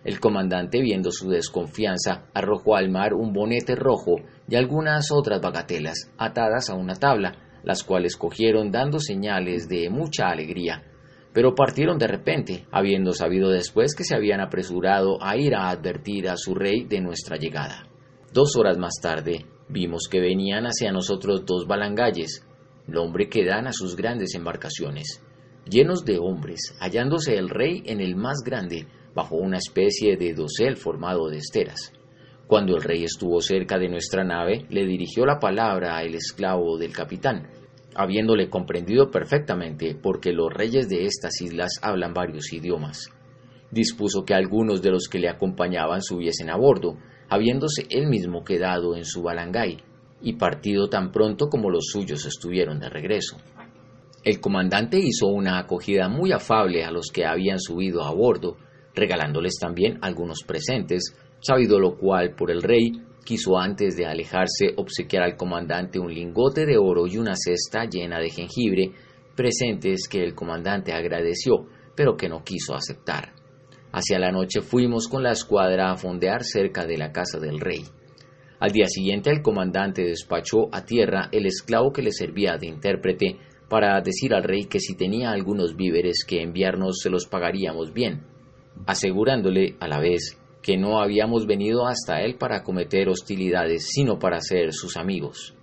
El 0.05 0.19
comandante, 0.19 0.81
viendo 0.81 1.11
su 1.13 1.29
desconfianza, 1.29 2.27
arrojó 2.33 2.77
al 2.77 2.89
mar 2.89 3.13
un 3.13 3.33
bonete 3.33 3.75
rojo 3.75 4.17
y 4.49 4.57
algunas 4.57 5.11
otras 5.13 5.41
bagatelas 5.41 6.11
atadas 6.17 6.71
a 6.71 6.75
una 6.75 6.95
tabla, 6.95 7.37
las 7.63 7.85
cuales 7.85 8.17
cogieron 8.17 8.71
dando 8.71 8.99
señales 8.99 9.69
de 9.69 9.91
mucha 9.91 10.29
alegría, 10.29 10.83
pero 11.35 11.55
partieron 11.55 11.99
de 11.99 12.07
repente, 12.07 12.67
habiendo 12.73 13.13
sabido 13.13 13.51
después 13.51 13.95
que 13.95 14.05
se 14.05 14.15
habían 14.15 14.41
apresurado 14.41 15.23
a 15.23 15.37
ir 15.37 15.55
a 15.55 15.69
advertir 15.69 16.29
a 16.29 16.37
su 16.37 16.55
rey 16.55 16.85
de 16.85 17.01
nuestra 17.01 17.37
llegada. 17.37 17.87
Dos 18.33 18.57
horas 18.57 18.79
más 18.79 18.95
tarde, 19.03 19.45
vimos 19.69 20.09
que 20.11 20.21
venían 20.21 20.65
hacia 20.65 20.93
nosotros 20.93 21.45
dos 21.45 21.67
balangalles, 21.67 22.47
nombre 22.90 23.29
que 23.29 23.44
dan 23.44 23.66
a 23.66 23.72
sus 23.72 23.96
grandes 23.96 24.35
embarcaciones, 24.35 25.22
llenos 25.68 26.05
de 26.05 26.18
hombres, 26.18 26.76
hallándose 26.81 27.37
el 27.37 27.48
rey 27.48 27.83
en 27.87 28.00
el 28.00 28.16
más 28.16 28.38
grande, 28.44 28.87
bajo 29.14 29.37
una 29.37 29.59
especie 29.59 30.16
de 30.16 30.35
dosel 30.35 30.76
formado 30.76 31.29
de 31.29 31.38
esteras. 31.38 31.92
Cuando 32.46 32.74
el 32.76 32.83
rey 32.83 33.05
estuvo 33.05 33.40
cerca 33.40 33.79
de 33.79 33.88
nuestra 33.88 34.24
nave, 34.24 34.66
le 34.70 34.85
dirigió 34.85 35.24
la 35.24 35.38
palabra 35.38 35.96
al 35.96 36.14
esclavo 36.14 36.79
del 36.79 36.92
capitán, 36.92 37.48
habiéndole 37.94 38.48
comprendido 38.48 39.11
perfectamente 39.11 39.94
porque 39.94 40.33
los 40.33 40.53
reyes 40.53 40.88
de 40.88 41.05
estas 41.05 41.40
islas 41.40 41.79
hablan 41.83 42.12
varios 42.12 42.53
idiomas. 42.53 43.09
Dispuso 43.70 44.24
que 44.24 44.35
algunos 44.35 44.83
de 44.83 44.90
los 44.90 45.09
que 45.09 45.20
le 45.20 45.29
acompañaban 45.29 46.03
subiesen 46.03 46.50
a 46.50 46.57
bordo, 46.57 46.98
habiéndose 47.29 47.87
él 47.88 48.09
mismo 48.09 48.42
quedado 48.42 48.96
en 48.96 49.05
su 49.05 49.22
balangay, 49.22 49.79
y 50.23 50.35
partido 50.35 50.89
tan 50.89 51.13
pronto 51.13 51.49
como 51.49 51.71
los 51.71 51.87
suyos 51.87 52.27
estuvieron 52.27 52.79
de 52.79 52.89
regreso. 52.89 53.37
El 54.23 54.41
comandante 54.41 54.99
hizo 54.99 55.29
una 55.29 55.59
acogida 55.59 56.09
muy 56.09 56.33
afable 56.33 56.85
a 56.85 56.91
los 56.91 57.11
que 57.13 57.25
habían 57.25 57.59
subido 57.59 58.03
a 58.03 58.13
bordo, 58.13 58.57
regalándoles 58.95 59.55
también 59.59 59.99
algunos 60.03 60.43
presentes, 60.47 61.17
sabido 61.41 61.79
lo 61.79 61.97
cual 61.97 62.35
por 62.35 62.51
el 62.51 62.63
rey 62.63 62.93
quiso 63.25 63.59
antes 63.59 63.97
de 63.97 64.07
alejarse 64.07 64.75
obsequiar 64.77 65.23
al 65.23 65.37
comandante 65.37 65.99
un 65.99 66.13
lingote 66.13 66.67
de 66.67 66.77
oro 66.77 67.07
y 67.07 67.17
una 67.17 67.35
cesta 67.35 67.85
llena 67.85 68.19
de 68.19 68.31
jengibre, 68.31 68.93
presentes 69.35 70.07
que 70.09 70.23
el 70.23 70.35
comandante 70.35 70.93
agradeció, 70.93 71.67
pero 71.97 72.17
que 72.17 72.29
no 72.29 72.43
quiso 72.45 72.75
aceptar. 72.75 73.33
Hacia 73.93 74.19
la 74.19 74.31
noche 74.31 74.61
fuimos 74.61 75.09
con 75.09 75.23
la 75.23 75.33
escuadra 75.33 75.91
a 75.91 75.97
fondear 75.97 76.45
cerca 76.45 76.87
de 76.87 76.99
la 76.99 77.11
casa 77.11 77.39
del 77.39 77.59
rey. 77.59 77.85
Al 78.61 78.73
día 78.73 78.87
siguiente 78.88 79.31
el 79.31 79.40
comandante 79.40 80.05
despachó 80.05 80.68
a 80.70 80.85
tierra 80.85 81.31
el 81.33 81.46
esclavo 81.46 81.92
que 81.92 82.03
le 82.03 82.12
servía 82.12 82.59
de 82.59 82.66
intérprete 82.66 83.38
para 83.70 83.99
decir 84.03 84.35
al 84.35 84.44
rey 84.44 84.66
que 84.66 84.81
si 84.81 84.94
tenía 84.94 85.31
algunos 85.31 85.77
víveres 85.77 86.25
que 86.27 86.42
enviarnos 86.42 86.99
se 87.03 87.09
los 87.09 87.27
pagaríamos 87.27 87.94
bien, 87.94 88.27
asegurándole 88.87 89.77
a 89.81 89.88
la 89.88 89.99
vez 89.99 90.38
que 90.62 90.77
no 90.77 91.01
habíamos 91.01 91.46
venido 91.46 91.87
hasta 91.87 92.20
él 92.20 92.37
para 92.37 92.62
cometer 92.62 93.09
hostilidades, 93.09 93.88
sino 93.94 94.18
para 94.18 94.42
ser 94.42 94.75
sus 94.75 94.99
amigos. 94.99 95.55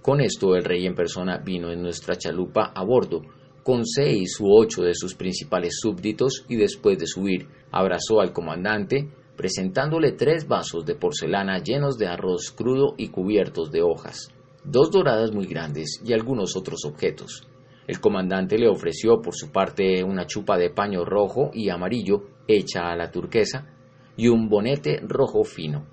Con 0.00 0.22
esto 0.22 0.54
el 0.56 0.64
rey 0.64 0.86
en 0.86 0.94
persona 0.94 1.38
vino 1.38 1.70
en 1.70 1.82
nuestra 1.82 2.16
chalupa 2.16 2.72
a 2.74 2.82
bordo, 2.84 3.20
con 3.62 3.84
seis 3.84 4.38
u 4.40 4.46
ocho 4.56 4.82
de 4.82 4.94
sus 4.94 5.14
principales 5.14 5.76
súbditos, 5.78 6.46
y 6.48 6.56
después 6.56 6.98
de 6.98 7.06
subir, 7.06 7.48
abrazó 7.70 8.20
al 8.20 8.32
comandante, 8.32 9.10
presentándole 9.36 10.12
tres 10.12 10.48
vasos 10.48 10.84
de 10.86 10.94
porcelana 10.94 11.58
llenos 11.62 11.98
de 11.98 12.06
arroz 12.06 12.50
crudo 12.50 12.94
y 12.96 13.08
cubiertos 13.08 13.70
de 13.70 13.82
hojas, 13.82 14.30
dos 14.64 14.90
doradas 14.90 15.32
muy 15.32 15.46
grandes 15.46 16.00
y 16.04 16.12
algunos 16.12 16.56
otros 16.56 16.84
objetos. 16.84 17.46
El 17.86 18.00
comandante 18.00 18.58
le 18.58 18.68
ofreció 18.68 19.22
por 19.22 19.34
su 19.34 19.52
parte 19.52 20.02
una 20.02 20.26
chupa 20.26 20.58
de 20.58 20.70
paño 20.70 21.04
rojo 21.04 21.50
y 21.54 21.68
amarillo 21.68 22.24
hecha 22.48 22.90
a 22.90 22.96
la 22.96 23.10
turquesa, 23.10 23.72
y 24.16 24.28
un 24.28 24.48
bonete 24.48 25.00
rojo 25.02 25.44
fino. 25.44 25.86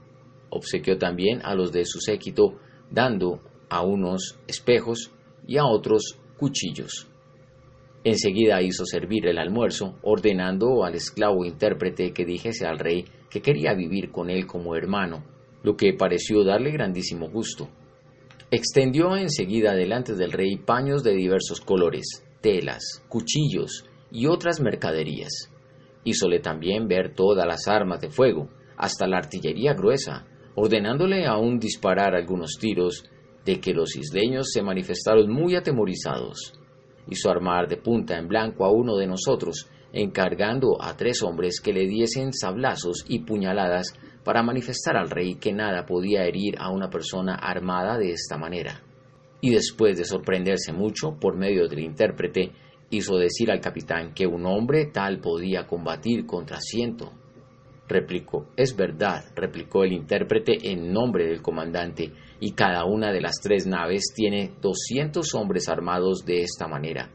Obsequió 0.49 0.97
también 0.97 1.41
a 1.43 1.55
los 1.55 1.71
de 1.71 1.85
su 1.85 1.99
séquito, 1.99 2.55
dando 2.89 3.39
a 3.69 3.83
unos 3.83 4.39
espejos 4.47 5.11
y 5.45 5.57
a 5.57 5.65
otros 5.65 6.17
cuchillos. 6.37 7.07
Enseguida 8.03 8.61
hizo 8.61 8.85
servir 8.85 9.27
el 9.27 9.37
almuerzo, 9.37 9.95
ordenando 10.01 10.83
al 10.83 10.95
esclavo 10.95 11.45
intérprete 11.45 12.11
que 12.11 12.25
dijese 12.25 12.65
al 12.65 12.79
rey 12.79 13.05
que 13.33 13.41
quería 13.41 13.73
vivir 13.73 14.11
con 14.11 14.29
él 14.29 14.45
como 14.45 14.75
hermano, 14.75 15.23
lo 15.63 15.75
que 15.75 15.93
pareció 15.93 16.43
darle 16.43 16.69
grandísimo 16.69 17.31
gusto. 17.31 17.67
Extendió 18.51 19.17
enseguida 19.17 19.73
delante 19.73 20.13
del 20.13 20.31
rey 20.31 20.57
paños 20.57 21.01
de 21.01 21.15
diversos 21.15 21.59
colores, 21.59 22.23
telas, 22.41 23.03
cuchillos 23.09 23.85
y 24.11 24.27
otras 24.27 24.61
mercaderías. 24.61 25.49
Hízole 26.03 26.41
también 26.41 26.87
ver 26.87 27.15
todas 27.15 27.47
las 27.47 27.67
armas 27.67 28.01
de 28.01 28.11
fuego, 28.11 28.49
hasta 28.77 29.07
la 29.07 29.17
artillería 29.17 29.73
gruesa, 29.73 30.27
ordenándole 30.53 31.25
aún 31.25 31.57
disparar 31.57 32.13
algunos 32.13 32.57
tiros, 32.59 33.09
de 33.45 33.59
que 33.59 33.73
los 33.73 33.95
isleños 33.95 34.51
se 34.53 34.61
manifestaron 34.61 35.27
muy 35.31 35.55
atemorizados. 35.55 36.53
Hizo 37.09 37.31
armar 37.31 37.67
de 37.67 37.77
punta 37.77 38.15
en 38.15 38.27
blanco 38.27 38.63
a 38.63 38.71
uno 38.71 38.95
de 38.95 39.07
nosotros, 39.07 39.67
encargando 39.93 40.81
a 40.81 40.97
tres 40.97 41.21
hombres 41.21 41.61
que 41.61 41.71
le 41.71 41.87
diesen 41.87 42.33
sablazos 42.33 43.05
y 43.07 43.19
puñaladas 43.19 43.93
para 44.23 44.41
manifestar 44.41 44.97
al 44.97 45.09
rey 45.09 45.35
que 45.35 45.53
nada 45.53 45.85
podía 45.85 46.25
herir 46.25 46.55
a 46.57 46.71
una 46.71 46.89
persona 46.89 47.35
armada 47.35 47.97
de 47.97 48.11
esta 48.11 48.37
manera. 48.37 48.81
Y 49.39 49.51
después 49.51 49.97
de 49.97 50.05
sorprenderse 50.05 50.73
mucho 50.73 51.17
por 51.19 51.37
medio 51.37 51.67
del 51.67 51.79
intérprete, 51.79 52.51
hizo 52.89 53.17
decir 53.17 53.51
al 53.51 53.59
capitán 53.59 54.13
que 54.13 54.25
un 54.25 54.45
hombre 54.45 54.85
tal 54.85 55.19
podía 55.19 55.67
combatir 55.67 56.25
contra 56.25 56.59
ciento. 56.59 57.11
Replicó, 57.87 58.47
es 58.55 58.75
verdad, 58.75 59.25
replicó 59.35 59.83
el 59.83 59.91
intérprete 59.91 60.71
en 60.71 60.91
nombre 60.91 61.27
del 61.27 61.41
comandante, 61.41 62.13
y 62.39 62.53
cada 62.53 62.85
una 62.85 63.11
de 63.11 63.21
las 63.21 63.41
tres 63.41 63.67
naves 63.67 64.13
tiene 64.15 64.53
doscientos 64.61 65.35
hombres 65.35 65.67
armados 65.67 66.25
de 66.25 66.41
esta 66.41 66.67
manera. 66.67 67.09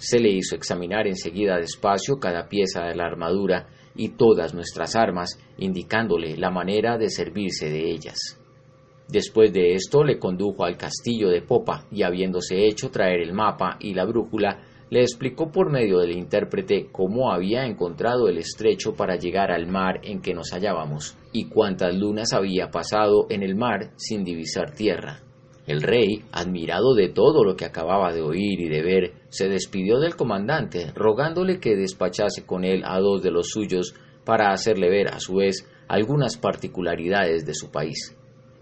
Se 0.00 0.18
le 0.18 0.30
hizo 0.30 0.56
examinar 0.56 1.06
enseguida 1.06 1.58
despacio 1.58 2.18
cada 2.18 2.48
pieza 2.48 2.84
de 2.84 2.94
la 2.94 3.04
armadura 3.04 3.66
y 3.94 4.08
todas 4.16 4.54
nuestras 4.54 4.96
armas, 4.96 5.38
indicándole 5.58 6.38
la 6.38 6.50
manera 6.50 6.96
de 6.96 7.10
servirse 7.10 7.68
de 7.68 7.90
ellas. 7.90 8.40
Después 9.08 9.52
de 9.52 9.74
esto 9.74 10.02
le 10.02 10.18
condujo 10.18 10.64
al 10.64 10.78
castillo 10.78 11.28
de 11.28 11.42
popa 11.42 11.84
y 11.92 12.02
habiéndose 12.02 12.66
hecho 12.66 12.90
traer 12.90 13.20
el 13.20 13.34
mapa 13.34 13.76
y 13.78 13.92
la 13.92 14.06
brújula, 14.06 14.62
le 14.88 15.02
explicó 15.02 15.52
por 15.52 15.70
medio 15.70 15.98
del 15.98 16.12
intérprete 16.12 16.88
cómo 16.90 17.30
había 17.30 17.66
encontrado 17.66 18.28
el 18.28 18.38
estrecho 18.38 18.94
para 18.94 19.16
llegar 19.16 19.52
al 19.52 19.66
mar 19.66 20.00
en 20.02 20.22
que 20.22 20.32
nos 20.32 20.50
hallábamos, 20.52 21.18
y 21.30 21.50
cuántas 21.50 21.94
lunas 21.94 22.32
había 22.32 22.70
pasado 22.70 23.26
en 23.28 23.42
el 23.42 23.54
mar 23.54 23.92
sin 23.96 24.24
divisar 24.24 24.72
tierra. 24.74 25.20
El 25.70 25.82
rey, 25.82 26.24
admirado 26.32 26.94
de 26.96 27.10
todo 27.10 27.44
lo 27.44 27.54
que 27.54 27.64
acababa 27.64 28.12
de 28.12 28.22
oír 28.22 28.58
y 28.58 28.68
de 28.68 28.82
ver, 28.82 29.12
se 29.28 29.48
despidió 29.48 30.00
del 30.00 30.16
comandante, 30.16 30.90
rogándole 30.96 31.60
que 31.60 31.76
despachase 31.76 32.44
con 32.44 32.64
él 32.64 32.82
a 32.84 32.98
dos 32.98 33.22
de 33.22 33.30
los 33.30 33.50
suyos 33.50 33.94
para 34.24 34.50
hacerle 34.50 34.90
ver 34.90 35.14
a 35.14 35.20
su 35.20 35.36
vez 35.36 35.64
algunas 35.86 36.38
particularidades 36.38 37.46
de 37.46 37.54
su 37.54 37.70
país. 37.70 38.16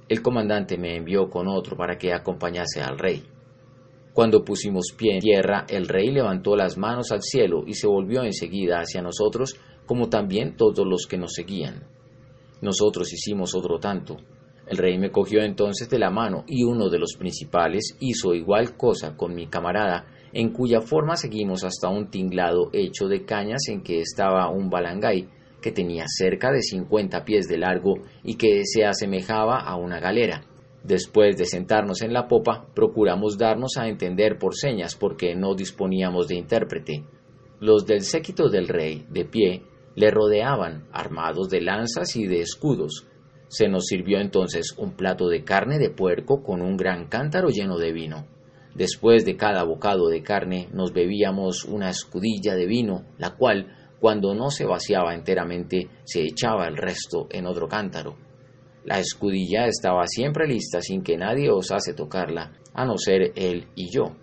El 0.06 0.20
comandante 0.20 0.76
me 0.76 0.96
envió 0.96 1.30
con 1.30 1.48
otro 1.48 1.78
para 1.78 1.96
que 1.96 2.12
acompañase 2.12 2.82
al 2.82 2.98
rey. 2.98 3.22
Cuando 4.12 4.44
pusimos 4.44 4.92
pie 4.94 5.14
en 5.14 5.20
tierra, 5.20 5.64
el 5.66 5.88
rey 5.88 6.10
levantó 6.10 6.56
las 6.56 6.76
manos 6.76 7.10
al 7.10 7.22
cielo 7.22 7.64
y 7.66 7.72
se 7.72 7.86
volvió 7.86 8.22
enseguida 8.22 8.80
hacia 8.80 9.00
nosotros, 9.00 9.58
como 9.86 10.10
también 10.10 10.56
todos 10.56 10.86
los 10.86 11.06
que 11.08 11.16
nos 11.16 11.32
seguían. 11.32 11.86
Nosotros 12.60 13.10
hicimos 13.14 13.54
otro 13.54 13.78
tanto. 13.78 14.18
El 14.70 14.76
rey 14.76 14.98
me 14.98 15.11
cogió 15.11 15.40
entonces 15.42 15.88
de 15.88 15.98
la 15.98 16.11
mano 16.11 16.44
y 16.46 16.62
uno 16.64 16.90
de 16.90 16.98
los 16.98 17.14
principales 17.18 17.96
hizo 18.00 18.35
igual 18.35 18.76
cosa 18.76 19.16
con 19.16 19.35
mi 19.35 19.46
camarada, 19.46 20.07
en 20.33 20.50
cuya 20.50 20.83
forma 20.83 21.16
seguimos 21.16 21.64
hasta 21.64 21.88
un 21.88 22.11
tinglado 22.11 22.68
hecho 22.72 23.09
de 23.09 23.24
cañas 23.24 23.62
en 23.68 23.83
que 23.83 24.00
estaba 24.00 24.50
un 24.50 24.68
balangay, 24.68 25.28
que 25.62 25.72
tenía 25.72 26.04
cerca 26.07 26.52
de 26.52 26.62
cincuenta 26.62 27.24
pies 27.24 27.48
de 27.48 27.59
largo 27.59 27.94
y 28.22 28.37
que 28.37 28.62
se 28.64 28.85
asemejaba 28.85 29.59
a 29.61 29.76
una 29.76 30.00
galera. 30.00 30.44
Después 30.85 31.37
de 31.37 31.46
sentarnos 31.46 32.02
en 32.02 32.12
la 32.12 32.28
popa, 32.28 32.66
procuramos 32.74 33.37
darnos 33.37 33.76
a 33.78 33.88
entender 33.88 34.38
por 34.38 34.54
señas 34.54 34.94
porque 34.94 35.35
no 35.35 35.54
disponíamos 35.54 36.28
de 36.28 36.37
intérprete. 36.37 37.04
Los 37.61 37.87
del 37.87 38.02
séquito 38.02 38.48
del 38.48 38.68
rey, 38.68 39.04
de 39.11 39.24
pie, 39.24 39.62
le 39.96 40.11
rodeaban, 40.11 40.87
armados 40.92 41.48
de 41.48 41.61
lanzas 41.61 42.14
y 42.14 42.26
de 42.26 42.40
escudos. 42.40 43.07
Se 43.48 43.68
nos 43.68 43.87
sirvió 43.87 44.20
entonces 44.20 44.74
un 44.76 44.92
plato 44.92 45.28
de 45.28 45.42
carne 45.42 45.78
de 45.78 45.90
puerco 45.90 46.42
con 46.42 46.61
un 46.61 46.76
gran 46.76 47.08
cántaro 47.08 47.48
lleno 47.48 47.78
de 47.78 47.92
vino. 47.92 48.26
Después 48.74 49.24
de 49.24 49.37
cada 49.37 49.64
bocado 49.64 50.08
de 50.08 50.22
carne 50.22 50.68
nos 50.72 50.92
bebíamos 50.92 51.64
una 51.64 51.90
escudilla 51.90 52.54
de 52.54 52.66
vino, 52.66 53.04
la 53.16 53.34
cual, 53.34 53.74
cuando 53.98 54.34
no 54.34 54.50
se 54.50 54.66
vaciaba 54.66 55.14
enteramente, 55.14 55.88
se 56.04 56.22
echaba 56.22 56.68
el 56.68 56.76
resto 56.76 57.26
en 57.30 57.46
otro 57.46 57.68
cántaro. 57.68 58.16
La 58.84 59.00
escudilla 59.00 59.66
estaba 59.66 60.06
siempre 60.06 60.46
lista 60.46 60.80
sin 60.80 61.02
que 61.02 61.16
nadie 61.16 61.50
osase 61.50 61.94
tocarla, 61.94 62.52
a 62.72 62.84
no 62.84 62.96
ser 62.96 63.32
él 63.34 63.66
y 63.74 63.90
yo. 63.90 64.14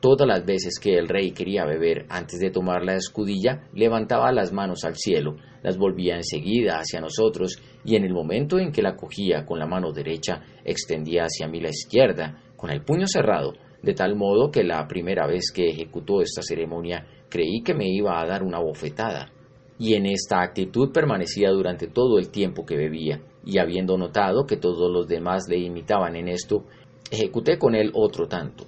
Todas 0.00 0.26
las 0.26 0.44
veces 0.44 0.78
que 0.78 0.98
el 0.98 1.08
rey 1.08 1.30
quería 1.30 1.64
beber, 1.64 2.04
antes 2.10 2.38
de 2.38 2.50
tomar 2.50 2.84
la 2.84 2.96
escudilla, 2.96 3.68
levantaba 3.72 4.32
las 4.32 4.52
manos 4.52 4.84
al 4.84 4.96
cielo, 4.96 5.36
las 5.62 5.78
volvía 5.78 6.16
enseguida 6.16 6.78
hacia 6.78 7.00
nosotros, 7.00 7.62
y 7.84 7.96
en 7.96 8.04
el 8.04 8.12
momento 8.12 8.58
en 8.58 8.72
que 8.72 8.82
la 8.82 8.96
cogía 8.96 9.44
con 9.44 9.58
la 9.58 9.66
mano 9.66 9.92
derecha, 9.92 10.42
extendía 10.64 11.24
hacia 11.24 11.48
mí 11.48 11.60
la 11.60 11.68
izquierda, 11.68 12.42
con 12.56 12.70
el 12.70 12.82
puño 12.82 13.06
cerrado, 13.06 13.52
de 13.82 13.92
tal 13.92 14.16
modo 14.16 14.50
que 14.50 14.64
la 14.64 14.86
primera 14.88 15.26
vez 15.26 15.50
que 15.54 15.68
ejecutó 15.68 16.22
esta 16.22 16.42
ceremonia 16.42 17.06
creí 17.28 17.62
que 17.62 17.74
me 17.74 17.88
iba 17.88 18.20
a 18.20 18.26
dar 18.26 18.42
una 18.42 18.58
bofetada. 18.58 19.30
Y 19.78 19.94
en 19.94 20.06
esta 20.06 20.40
actitud 20.40 20.92
permanecía 20.92 21.50
durante 21.50 21.88
todo 21.88 22.18
el 22.18 22.30
tiempo 22.30 22.64
que 22.64 22.76
bebía, 22.76 23.20
y 23.44 23.58
habiendo 23.58 23.98
notado 23.98 24.46
que 24.46 24.56
todos 24.56 24.90
los 24.90 25.06
demás 25.06 25.44
le 25.48 25.58
imitaban 25.58 26.16
en 26.16 26.28
esto, 26.28 26.64
ejecuté 27.10 27.58
con 27.58 27.74
él 27.74 27.90
otro 27.94 28.26
tanto. 28.26 28.64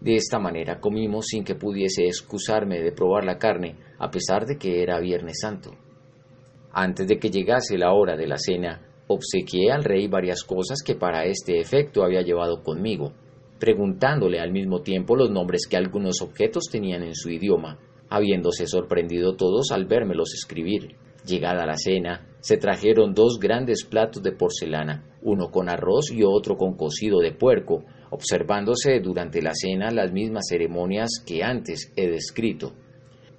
De 0.00 0.16
esta 0.16 0.38
manera 0.38 0.80
comimos 0.80 1.26
sin 1.26 1.44
que 1.44 1.54
pudiese 1.54 2.04
excusarme 2.04 2.82
de 2.82 2.92
probar 2.92 3.24
la 3.24 3.38
carne, 3.38 3.76
a 3.98 4.10
pesar 4.10 4.44
de 4.44 4.58
que 4.58 4.82
era 4.82 5.00
Viernes 5.00 5.38
Santo. 5.40 5.70
Antes 6.76 7.06
de 7.06 7.20
que 7.20 7.30
llegase 7.30 7.78
la 7.78 7.92
hora 7.92 8.16
de 8.16 8.26
la 8.26 8.36
cena, 8.36 8.82
obsequié 9.06 9.70
al 9.70 9.84
rey 9.84 10.08
varias 10.08 10.42
cosas 10.42 10.78
que 10.84 10.96
para 10.96 11.24
este 11.24 11.60
efecto 11.60 12.02
había 12.02 12.22
llevado 12.22 12.64
conmigo, 12.64 13.12
preguntándole 13.60 14.40
al 14.40 14.50
mismo 14.50 14.82
tiempo 14.82 15.14
los 15.14 15.30
nombres 15.30 15.68
que 15.70 15.76
algunos 15.76 16.20
objetos 16.20 16.64
tenían 16.68 17.04
en 17.04 17.14
su 17.14 17.30
idioma, 17.30 17.78
habiéndose 18.10 18.66
sorprendido 18.66 19.36
todos 19.36 19.70
al 19.70 19.86
vérmelos 19.86 20.34
escribir. 20.34 20.96
Llegada 21.24 21.64
la 21.64 21.76
cena, 21.76 22.26
se 22.40 22.56
trajeron 22.56 23.14
dos 23.14 23.38
grandes 23.38 23.84
platos 23.84 24.20
de 24.24 24.32
porcelana, 24.32 25.04
uno 25.22 25.52
con 25.52 25.68
arroz 25.68 26.10
y 26.10 26.24
otro 26.24 26.56
con 26.56 26.76
cocido 26.76 27.20
de 27.20 27.30
puerco, 27.30 27.84
observándose 28.10 28.98
durante 28.98 29.40
la 29.40 29.52
cena 29.54 29.92
las 29.92 30.12
mismas 30.12 30.46
ceremonias 30.48 31.22
que 31.24 31.44
antes 31.44 31.92
he 31.94 32.10
descrito. 32.10 32.72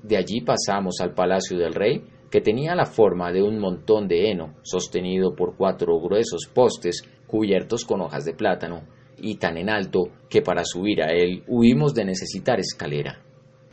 De 0.01 0.15
allí 0.15 0.39
pasamos 0.39 1.01
al 1.01 1.13
palacio 1.13 1.57
del 1.57 1.73
rey, 1.73 2.01
que 2.29 2.41
tenía 2.41 2.75
la 2.75 2.85
forma 2.85 3.31
de 3.31 3.41
un 3.41 3.59
montón 3.59 4.07
de 4.07 4.29
heno, 4.29 4.55
sostenido 4.63 5.35
por 5.35 5.55
cuatro 5.55 5.99
gruesos 5.99 6.47
postes 6.53 7.03
cubiertos 7.27 7.85
con 7.85 8.01
hojas 8.01 8.25
de 8.25 8.33
plátano, 8.33 8.83
y 9.17 9.35
tan 9.37 9.57
en 9.57 9.69
alto 9.69 10.09
que 10.29 10.41
para 10.41 10.63
subir 10.65 11.01
a 11.01 11.13
él 11.13 11.43
huimos 11.47 11.93
de 11.93 12.05
necesitar 12.05 12.59
escalera. 12.59 13.21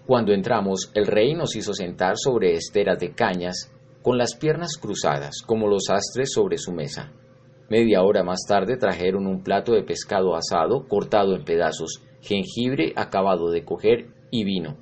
Cuando 0.06 0.32
entramos, 0.32 0.90
el 0.94 1.06
rey 1.06 1.34
nos 1.34 1.54
hizo 1.56 1.72
sentar 1.74 2.14
sobre 2.16 2.54
esteras 2.54 2.98
de 2.98 3.12
cañas 3.12 3.72
con 4.02 4.18
las 4.18 4.34
piernas 4.34 4.76
cruzadas, 4.80 5.42
como 5.46 5.68
los 5.68 5.88
astres 5.90 6.32
sobre 6.32 6.58
su 6.58 6.72
mesa. 6.72 7.12
Media 7.68 8.02
hora 8.02 8.22
más 8.22 8.40
tarde 8.46 8.76
trajeron 8.76 9.26
un 9.26 9.42
plato 9.42 9.72
de 9.72 9.84
pescado 9.84 10.34
asado, 10.34 10.86
cortado 10.88 11.34
en 11.34 11.44
pedazos, 11.44 12.02
jengibre 12.20 12.92
acabado 12.96 13.50
de 13.50 13.64
coger 13.64 14.08
y 14.30 14.44
vino. 14.44 14.76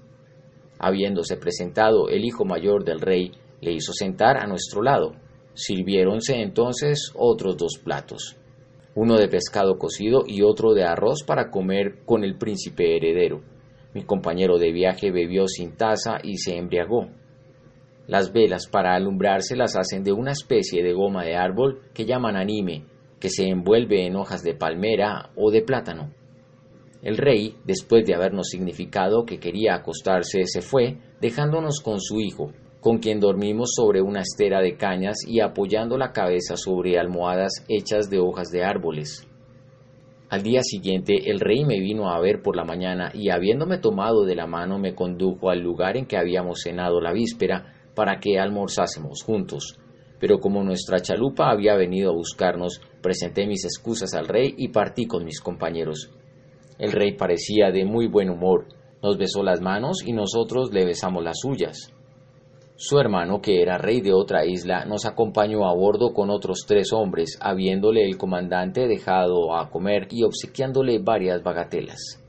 Habiéndose 0.78 1.36
presentado 1.36 2.08
el 2.08 2.24
hijo 2.24 2.44
mayor 2.46 2.84
del 2.84 3.00
rey, 3.00 3.32
le 3.60 3.72
hizo 3.72 3.92
sentar 3.92 4.36
a 4.38 4.46
nuestro 4.46 4.82
lado. 4.82 5.12
Sirviéronse 5.54 6.40
entonces 6.40 7.12
otros 7.14 7.56
dos 7.56 7.78
platos, 7.82 8.36
uno 8.94 9.16
de 9.16 9.28
pescado 9.28 9.78
cocido 9.78 10.24
y 10.26 10.42
otro 10.42 10.74
de 10.74 10.84
arroz 10.84 11.22
para 11.24 11.50
comer 11.50 12.04
con 12.04 12.24
el 12.24 12.36
príncipe 12.36 12.96
heredero. 12.96 13.42
Mi 13.92 14.04
compañero 14.04 14.58
de 14.58 14.72
viaje 14.72 15.10
bebió 15.10 15.48
sin 15.48 15.76
taza 15.76 16.18
y 16.22 16.38
se 16.38 16.56
embriagó. 16.56 17.08
Las 18.06 18.32
velas 18.32 18.66
para 18.68 18.94
alumbrarse 18.94 19.56
las 19.56 19.76
hacen 19.76 20.02
de 20.02 20.12
una 20.12 20.32
especie 20.32 20.82
de 20.82 20.92
goma 20.92 21.24
de 21.24 21.36
árbol 21.36 21.82
que 21.92 22.06
llaman 22.06 22.36
anime, 22.36 22.84
que 23.20 23.28
se 23.28 23.48
envuelve 23.48 24.06
en 24.06 24.16
hojas 24.16 24.42
de 24.42 24.54
palmera 24.54 25.30
o 25.36 25.50
de 25.50 25.62
plátano. 25.62 26.12
El 27.02 27.16
rey, 27.16 27.56
después 27.64 28.04
de 28.06 28.14
habernos 28.14 28.48
significado 28.48 29.24
que 29.24 29.38
quería 29.38 29.74
acostarse, 29.74 30.44
se 30.44 30.60
fue, 30.60 30.98
dejándonos 31.20 31.80
con 31.80 32.00
su 32.00 32.20
hijo, 32.20 32.52
con 32.80 32.98
quien 32.98 33.20
dormimos 33.20 33.72
sobre 33.76 34.00
una 34.00 34.22
estera 34.22 34.60
de 34.60 34.76
cañas 34.76 35.18
y 35.26 35.40
apoyando 35.40 35.98
la 35.98 36.12
cabeza 36.12 36.56
sobre 36.56 36.98
almohadas 36.98 37.64
hechas 37.68 38.08
de 38.08 38.18
hojas 38.18 38.48
de 38.50 38.64
árboles. 38.64 39.26
Al 40.30 40.42
día 40.42 40.62
siguiente 40.62 41.30
el 41.30 41.40
rey 41.40 41.64
me 41.64 41.80
vino 41.80 42.10
a 42.10 42.20
ver 42.20 42.40
por 42.40 42.56
la 42.56 42.64
mañana 42.64 43.10
y 43.12 43.30
habiéndome 43.30 43.78
tomado 43.78 44.24
de 44.24 44.36
la 44.36 44.46
mano 44.46 44.78
me 44.78 44.94
condujo 44.94 45.50
al 45.50 45.60
lugar 45.60 45.96
en 45.96 46.06
que 46.06 46.16
habíamos 46.16 46.60
cenado 46.62 47.00
la 47.00 47.12
víspera 47.12 47.74
para 47.94 48.18
que 48.18 48.38
almorzásemos 48.38 49.22
juntos. 49.24 49.78
Pero 50.18 50.38
como 50.38 50.62
nuestra 50.62 51.00
chalupa 51.00 51.50
había 51.50 51.74
venido 51.74 52.10
a 52.10 52.14
buscarnos, 52.14 52.80
presenté 53.02 53.46
mis 53.46 53.64
excusas 53.64 54.14
al 54.14 54.28
rey 54.28 54.54
y 54.56 54.68
partí 54.68 55.06
con 55.06 55.24
mis 55.24 55.40
compañeros. 55.40 56.10
El 56.78 56.92
rey 56.92 57.16
parecía 57.16 57.70
de 57.72 57.84
muy 57.84 58.06
buen 58.06 58.30
humor, 58.30 58.66
nos 59.02 59.18
besó 59.18 59.42
las 59.42 59.60
manos 59.60 60.02
y 60.06 60.12
nosotros 60.12 60.72
le 60.72 60.84
besamos 60.84 61.24
las 61.24 61.40
suyas. 61.40 61.92
Su 62.82 62.98
hermano, 62.98 63.42
que 63.42 63.60
era 63.60 63.76
rey 63.76 64.00
de 64.00 64.14
otra 64.14 64.46
isla, 64.46 64.86
nos 64.86 65.04
acompañó 65.04 65.68
a 65.68 65.74
bordo 65.74 66.14
con 66.14 66.30
otros 66.30 66.60
tres 66.66 66.94
hombres, 66.94 67.36
habiéndole 67.38 68.06
el 68.06 68.16
comandante 68.16 68.88
dejado 68.88 69.54
a 69.54 69.68
comer 69.68 70.08
y 70.10 70.24
obsequiándole 70.24 70.98
varias 70.98 71.42
bagatelas. 71.42 72.24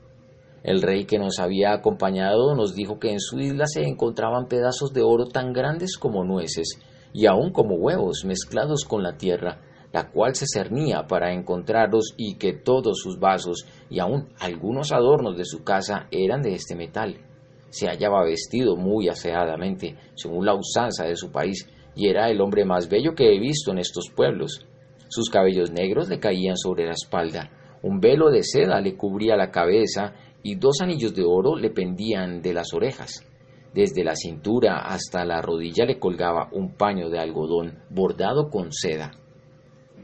El 0.62 0.82
rey 0.82 1.06
que 1.06 1.18
nos 1.18 1.38
había 1.38 1.72
acompañado 1.72 2.54
nos 2.54 2.74
dijo 2.74 2.98
que 2.98 3.12
en 3.12 3.18
su 3.18 3.40
isla 3.40 3.64
se 3.66 3.84
encontraban 3.84 4.46
pedazos 4.46 4.92
de 4.92 5.00
oro 5.00 5.24
tan 5.24 5.54
grandes 5.54 5.96
como 5.96 6.22
nueces, 6.22 6.78
y 7.14 7.24
aun 7.24 7.50
como 7.50 7.76
huevos 7.76 8.26
mezclados 8.26 8.84
con 8.84 9.02
la 9.02 9.16
tierra, 9.16 9.62
la 9.90 10.10
cual 10.10 10.34
se 10.34 10.44
cernía 10.46 11.06
para 11.06 11.32
encontrarlos 11.32 12.12
y 12.18 12.34
que 12.36 12.52
todos 12.52 12.98
sus 13.02 13.18
vasos 13.18 13.64
y 13.88 14.00
aun 14.00 14.28
algunos 14.38 14.92
adornos 14.92 15.34
de 15.34 15.46
su 15.46 15.64
casa 15.64 16.08
eran 16.10 16.42
de 16.42 16.52
este 16.52 16.76
metal. 16.76 17.31
Se 17.72 17.88
hallaba 17.88 18.22
vestido 18.22 18.76
muy 18.76 19.08
aseadamente, 19.08 19.96
según 20.14 20.44
la 20.44 20.54
usanza 20.54 21.06
de 21.06 21.16
su 21.16 21.32
país, 21.32 21.66
y 21.96 22.08
era 22.08 22.28
el 22.28 22.42
hombre 22.42 22.66
más 22.66 22.86
bello 22.86 23.14
que 23.14 23.34
he 23.34 23.40
visto 23.40 23.70
en 23.70 23.78
estos 23.78 24.10
pueblos. 24.14 24.66
Sus 25.08 25.30
cabellos 25.30 25.70
negros 25.70 26.10
le 26.10 26.20
caían 26.20 26.58
sobre 26.58 26.84
la 26.84 26.92
espalda, 26.92 27.50
un 27.82 27.98
velo 27.98 28.30
de 28.30 28.42
seda 28.42 28.78
le 28.82 28.94
cubría 28.94 29.36
la 29.36 29.50
cabeza 29.50 30.12
y 30.42 30.56
dos 30.56 30.82
anillos 30.82 31.14
de 31.14 31.24
oro 31.24 31.56
le 31.56 31.70
pendían 31.70 32.42
de 32.42 32.52
las 32.52 32.74
orejas. 32.74 33.26
Desde 33.72 34.04
la 34.04 34.16
cintura 34.16 34.80
hasta 34.80 35.24
la 35.24 35.40
rodilla 35.40 35.86
le 35.86 35.98
colgaba 35.98 36.50
un 36.52 36.74
paño 36.74 37.08
de 37.08 37.18
algodón 37.18 37.78
bordado 37.88 38.50
con 38.50 38.70
seda. 38.70 39.12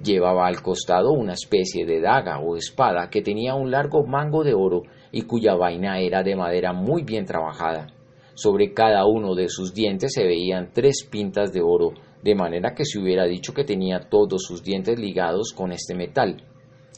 Llevaba 0.03 0.47
al 0.47 0.63
costado 0.63 1.13
una 1.13 1.35
especie 1.35 1.85
de 1.85 2.01
daga 2.01 2.39
o 2.39 2.57
espada 2.57 3.11
que 3.11 3.21
tenía 3.21 3.55
un 3.55 3.71
largo 3.71 4.07
mango 4.07 4.43
de 4.43 4.55
oro 4.55 4.85
y 5.13 5.23
cuya 5.23 5.55
vaina 5.55 6.01
era 6.01 6.23
de 6.23 6.37
madera 6.37 6.73
muy 6.73 7.03
bien 7.03 7.25
trabajada. 7.25 7.89
Sobre 8.35 8.73
cada 8.73 9.05
uno 9.07 9.35
de 9.35 9.49
sus 9.49 9.75
dientes 9.75 10.13
se 10.15 10.25
veían 10.25 10.71
tres 10.73 11.07
pintas 11.11 11.53
de 11.53 11.61
oro, 11.61 11.95
de 12.23 12.35
manera 12.35 12.75
que 12.75 12.85
se 12.85 12.99
hubiera 12.99 13.25
dicho 13.25 13.53
que 13.53 13.65
tenía 13.65 14.09
todos 14.09 14.45
sus 14.45 14.63
dientes 14.63 14.99
ligados 14.99 15.53
con 15.53 15.73
este 15.73 15.95
metal. 15.95 16.43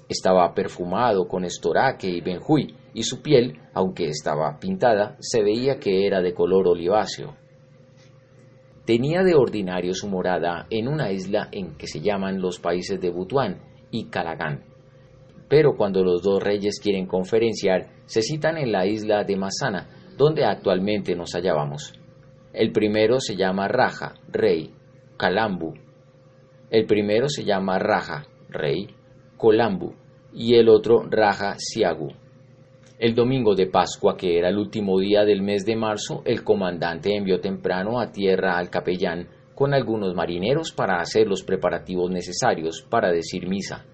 Estaba 0.08 0.52
perfumado 0.54 1.28
con 1.28 1.44
estoraque 1.44 2.08
y 2.08 2.20
benjuy, 2.20 2.74
y 2.92 3.04
su 3.04 3.22
piel, 3.22 3.58
aunque 3.72 4.06
estaba 4.06 4.58
pintada, 4.58 5.16
se 5.20 5.42
veía 5.42 5.78
que 5.78 6.06
era 6.06 6.20
de 6.20 6.34
color 6.34 6.68
oliváceo. 6.68 7.36
Tenía 8.84 9.22
de 9.22 9.34
ordinario 9.34 9.94
su 9.94 10.08
morada 10.08 10.66
en 10.68 10.88
una 10.88 11.12
isla 11.12 11.48
en 11.52 11.76
que 11.76 11.86
se 11.86 12.00
llaman 12.00 12.40
los 12.40 12.58
países 12.58 13.00
de 13.00 13.10
Butuán 13.10 13.62
y 13.90 14.06
Calagán. 14.06 14.69
Pero 15.50 15.76
cuando 15.76 16.04
los 16.04 16.22
dos 16.22 16.40
reyes 16.40 16.78
quieren 16.80 17.06
conferenciar, 17.06 17.88
se 18.06 18.22
citan 18.22 18.56
en 18.56 18.70
la 18.70 18.86
isla 18.86 19.24
de 19.24 19.36
Masana, 19.36 19.88
donde 20.16 20.44
actualmente 20.44 21.16
nos 21.16 21.34
hallábamos. 21.34 21.92
El 22.52 22.70
primero 22.70 23.18
se 23.18 23.34
llama 23.34 23.66
Raja, 23.66 24.14
rey, 24.28 24.72
Calambu. 25.16 25.74
El 26.70 26.86
primero 26.86 27.28
se 27.28 27.42
llama 27.44 27.80
Raja, 27.80 28.26
rey, 28.48 28.94
Colambu, 29.36 29.92
y 30.32 30.54
el 30.54 30.68
otro 30.68 31.02
Raja 31.10 31.56
Siagu. 31.58 32.12
El 33.00 33.16
domingo 33.16 33.56
de 33.56 33.66
Pascua, 33.66 34.16
que 34.16 34.38
era 34.38 34.50
el 34.50 34.56
último 34.56 35.00
día 35.00 35.24
del 35.24 35.42
mes 35.42 35.66
de 35.66 35.74
marzo, 35.74 36.22
el 36.26 36.44
comandante 36.44 37.16
envió 37.16 37.40
temprano 37.40 37.98
a 37.98 38.12
tierra 38.12 38.56
al 38.56 38.70
capellán 38.70 39.26
con 39.56 39.74
algunos 39.74 40.14
marineros 40.14 40.70
para 40.70 41.00
hacer 41.00 41.26
los 41.26 41.42
preparativos 41.42 42.08
necesarios 42.08 42.86
para 42.88 43.10
decir 43.10 43.48
misa 43.48 43.84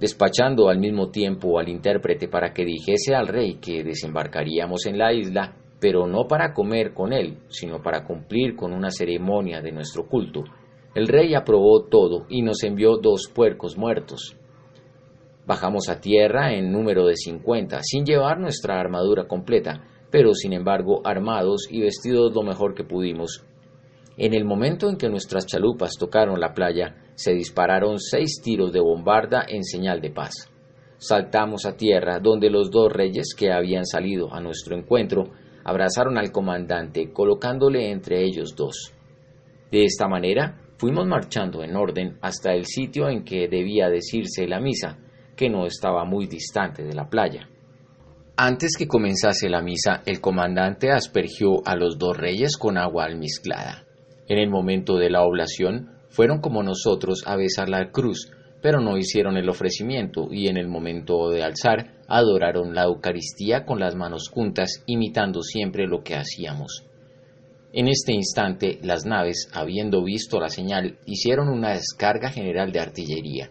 despachando 0.00 0.70
al 0.70 0.78
mismo 0.78 1.10
tiempo 1.10 1.58
al 1.58 1.68
intérprete 1.68 2.26
para 2.26 2.54
que 2.54 2.64
dijese 2.64 3.14
al 3.14 3.28
rey 3.28 3.56
que 3.56 3.84
desembarcaríamos 3.84 4.86
en 4.86 4.96
la 4.96 5.12
isla, 5.12 5.54
pero 5.78 6.06
no 6.06 6.26
para 6.26 6.54
comer 6.54 6.94
con 6.94 7.12
él, 7.12 7.36
sino 7.48 7.82
para 7.82 8.02
cumplir 8.04 8.56
con 8.56 8.72
una 8.72 8.90
ceremonia 8.90 9.60
de 9.60 9.72
nuestro 9.72 10.08
culto. 10.08 10.44
El 10.94 11.06
rey 11.06 11.34
aprobó 11.34 11.84
todo 11.84 12.24
y 12.30 12.40
nos 12.40 12.64
envió 12.64 12.96
dos 12.96 13.30
puercos 13.32 13.76
muertos. 13.76 14.36
Bajamos 15.46 15.90
a 15.90 16.00
tierra 16.00 16.54
en 16.54 16.72
número 16.72 17.06
de 17.06 17.16
cincuenta, 17.16 17.80
sin 17.82 18.06
llevar 18.06 18.40
nuestra 18.40 18.80
armadura 18.80 19.28
completa, 19.28 19.84
pero 20.10 20.32
sin 20.32 20.54
embargo 20.54 21.02
armados 21.04 21.68
y 21.70 21.82
vestidos 21.82 22.34
lo 22.34 22.42
mejor 22.42 22.74
que 22.74 22.84
pudimos, 22.84 23.44
en 24.22 24.34
el 24.34 24.44
momento 24.44 24.90
en 24.90 24.98
que 24.98 25.08
nuestras 25.08 25.46
chalupas 25.46 25.92
tocaron 25.98 26.38
la 26.38 26.52
playa, 26.52 26.94
se 27.14 27.32
dispararon 27.32 27.98
seis 27.98 28.42
tiros 28.44 28.70
de 28.70 28.78
bombarda 28.78 29.46
en 29.48 29.64
señal 29.64 30.02
de 30.02 30.10
paz. 30.10 30.50
Saltamos 30.98 31.64
a 31.64 31.74
tierra, 31.74 32.18
donde 32.20 32.50
los 32.50 32.70
dos 32.70 32.92
reyes 32.92 33.34
que 33.34 33.50
habían 33.50 33.86
salido 33.86 34.30
a 34.30 34.42
nuestro 34.42 34.76
encuentro 34.76 35.30
abrazaron 35.64 36.18
al 36.18 36.32
comandante, 36.32 37.14
colocándole 37.14 37.90
entre 37.90 38.22
ellos 38.22 38.54
dos. 38.54 38.92
De 39.72 39.86
esta 39.86 40.06
manera, 40.06 40.60
fuimos 40.76 41.06
marchando 41.06 41.62
en 41.62 41.74
orden 41.74 42.18
hasta 42.20 42.52
el 42.52 42.66
sitio 42.66 43.08
en 43.08 43.24
que 43.24 43.48
debía 43.48 43.88
decirse 43.88 44.46
la 44.46 44.60
misa, 44.60 44.98
que 45.34 45.48
no 45.48 45.64
estaba 45.64 46.04
muy 46.04 46.26
distante 46.26 46.82
de 46.82 46.92
la 46.92 47.08
playa. 47.08 47.48
Antes 48.36 48.76
que 48.76 48.86
comenzase 48.86 49.48
la 49.48 49.62
misa, 49.62 50.02
el 50.04 50.20
comandante 50.20 50.90
aspergió 50.90 51.66
a 51.66 51.74
los 51.74 51.96
dos 51.96 52.18
reyes 52.18 52.58
con 52.58 52.76
agua 52.76 53.06
almizclada. 53.06 53.86
En 54.30 54.38
el 54.38 54.48
momento 54.48 54.96
de 54.96 55.10
la 55.10 55.24
oblación 55.24 55.90
fueron 56.08 56.40
como 56.40 56.62
nosotros 56.62 57.24
a 57.26 57.34
besar 57.34 57.68
la 57.68 57.90
cruz, 57.90 58.30
pero 58.62 58.80
no 58.80 58.96
hicieron 58.96 59.36
el 59.36 59.48
ofrecimiento 59.48 60.28
y 60.30 60.46
en 60.46 60.56
el 60.56 60.68
momento 60.68 61.30
de 61.30 61.42
alzar 61.42 61.94
adoraron 62.06 62.72
la 62.72 62.84
Eucaristía 62.84 63.64
con 63.64 63.80
las 63.80 63.96
manos 63.96 64.28
juntas, 64.28 64.84
imitando 64.86 65.42
siempre 65.42 65.88
lo 65.88 66.04
que 66.04 66.14
hacíamos. 66.14 66.84
En 67.72 67.88
este 67.88 68.12
instante, 68.12 68.78
las 68.84 69.04
naves, 69.04 69.48
habiendo 69.52 70.04
visto 70.04 70.38
la 70.38 70.48
señal, 70.48 70.98
hicieron 71.06 71.48
una 71.48 71.70
descarga 71.70 72.30
general 72.30 72.70
de 72.70 72.78
artillería. 72.78 73.50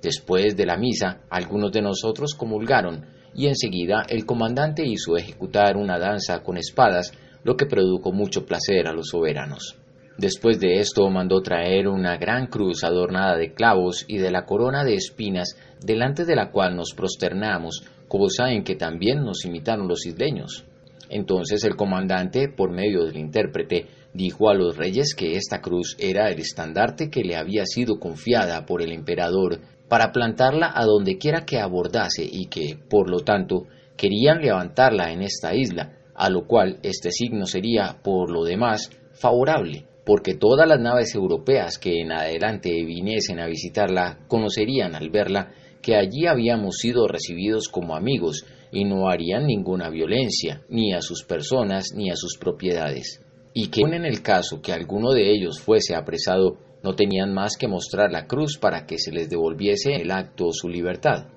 Después 0.00 0.56
de 0.56 0.64
la 0.64 0.78
misa, 0.78 1.20
algunos 1.28 1.70
de 1.70 1.82
nosotros 1.82 2.34
comulgaron, 2.34 3.04
y 3.34 3.48
enseguida 3.48 4.06
el 4.08 4.24
comandante 4.24 4.86
hizo 4.86 5.18
ejecutar 5.18 5.76
una 5.76 5.98
danza 5.98 6.42
con 6.42 6.56
espadas, 6.56 7.12
lo 7.42 7.58
que 7.58 7.66
produjo 7.66 8.10
mucho 8.10 8.46
placer 8.46 8.88
a 8.88 8.94
los 8.94 9.08
soberanos. 9.08 9.83
Después 10.16 10.60
de 10.60 10.78
esto 10.78 11.10
mandó 11.10 11.42
traer 11.42 11.88
una 11.88 12.16
gran 12.16 12.46
cruz 12.46 12.84
adornada 12.84 13.36
de 13.36 13.52
clavos 13.52 14.04
y 14.06 14.18
de 14.18 14.30
la 14.30 14.44
corona 14.44 14.84
de 14.84 14.94
espinas, 14.94 15.56
delante 15.80 16.24
de 16.24 16.36
la 16.36 16.52
cual 16.52 16.76
nos 16.76 16.94
prosternamos, 16.94 17.82
cosa 18.06 18.52
en 18.52 18.62
que 18.62 18.76
también 18.76 19.24
nos 19.24 19.44
imitaron 19.44 19.88
los 19.88 20.06
isleños. 20.06 20.64
Entonces 21.10 21.64
el 21.64 21.74
comandante, 21.74 22.48
por 22.48 22.70
medio 22.70 23.04
del 23.04 23.16
intérprete, 23.16 23.88
dijo 24.12 24.48
a 24.48 24.54
los 24.54 24.76
reyes 24.76 25.16
que 25.16 25.34
esta 25.34 25.60
cruz 25.60 25.96
era 25.98 26.30
el 26.30 26.38
estandarte 26.38 27.10
que 27.10 27.24
le 27.24 27.34
había 27.34 27.66
sido 27.66 27.98
confiada 27.98 28.64
por 28.66 28.82
el 28.82 28.92
emperador 28.92 29.62
para 29.88 30.12
plantarla 30.12 30.70
a 30.72 30.84
donde 30.84 31.18
quiera 31.18 31.44
que 31.44 31.58
abordase 31.58 32.24
y 32.24 32.46
que, 32.46 32.78
por 32.88 33.10
lo 33.10 33.20
tanto, 33.20 33.66
querían 33.96 34.40
levantarla 34.40 35.10
en 35.10 35.22
esta 35.22 35.56
isla, 35.56 35.98
a 36.14 36.30
lo 36.30 36.46
cual 36.46 36.78
este 36.84 37.10
signo 37.10 37.46
sería, 37.46 37.98
por 38.02 38.30
lo 38.30 38.44
demás, 38.44 38.90
favorable 39.12 39.86
porque 40.04 40.34
todas 40.34 40.68
las 40.68 40.80
naves 40.80 41.14
europeas 41.14 41.78
que 41.78 42.00
en 42.00 42.12
adelante 42.12 42.70
viniesen 42.84 43.40
a 43.40 43.46
visitarla 43.46 44.18
conocerían 44.28 44.94
al 44.94 45.10
verla 45.10 45.52
que 45.84 45.96
allí 45.96 46.26
habíamos 46.26 46.76
sido 46.78 47.06
recibidos 47.06 47.68
como 47.68 47.94
amigos 47.94 48.46
y 48.72 48.84
no 48.84 49.08
harían 49.08 49.46
ninguna 49.46 49.90
violencia, 49.90 50.62
ni 50.68 50.94
a 50.94 51.02
sus 51.02 51.24
personas 51.24 51.92
ni 51.94 52.10
a 52.10 52.16
sus 52.16 52.38
propiedades, 52.38 53.22
y 53.52 53.68
que 53.68 53.82
en 53.82 54.04
el 54.06 54.22
caso 54.22 54.62
que 54.62 54.72
alguno 54.72 55.12
de 55.12 55.30
ellos 55.30 55.60
fuese 55.60 55.94
apresado, 55.94 56.56
no 56.82 56.94
tenían 56.94 57.32
más 57.32 57.56
que 57.58 57.68
mostrar 57.68 58.10
la 58.10 58.26
cruz 58.26 58.58
para 58.58 58.84
que 58.84 58.98
se 58.98 59.12
les 59.12 59.30
devolviese 59.30 59.94
el 59.96 60.10
acto 60.10 60.52
su 60.52 60.68
libertad. 60.68 61.28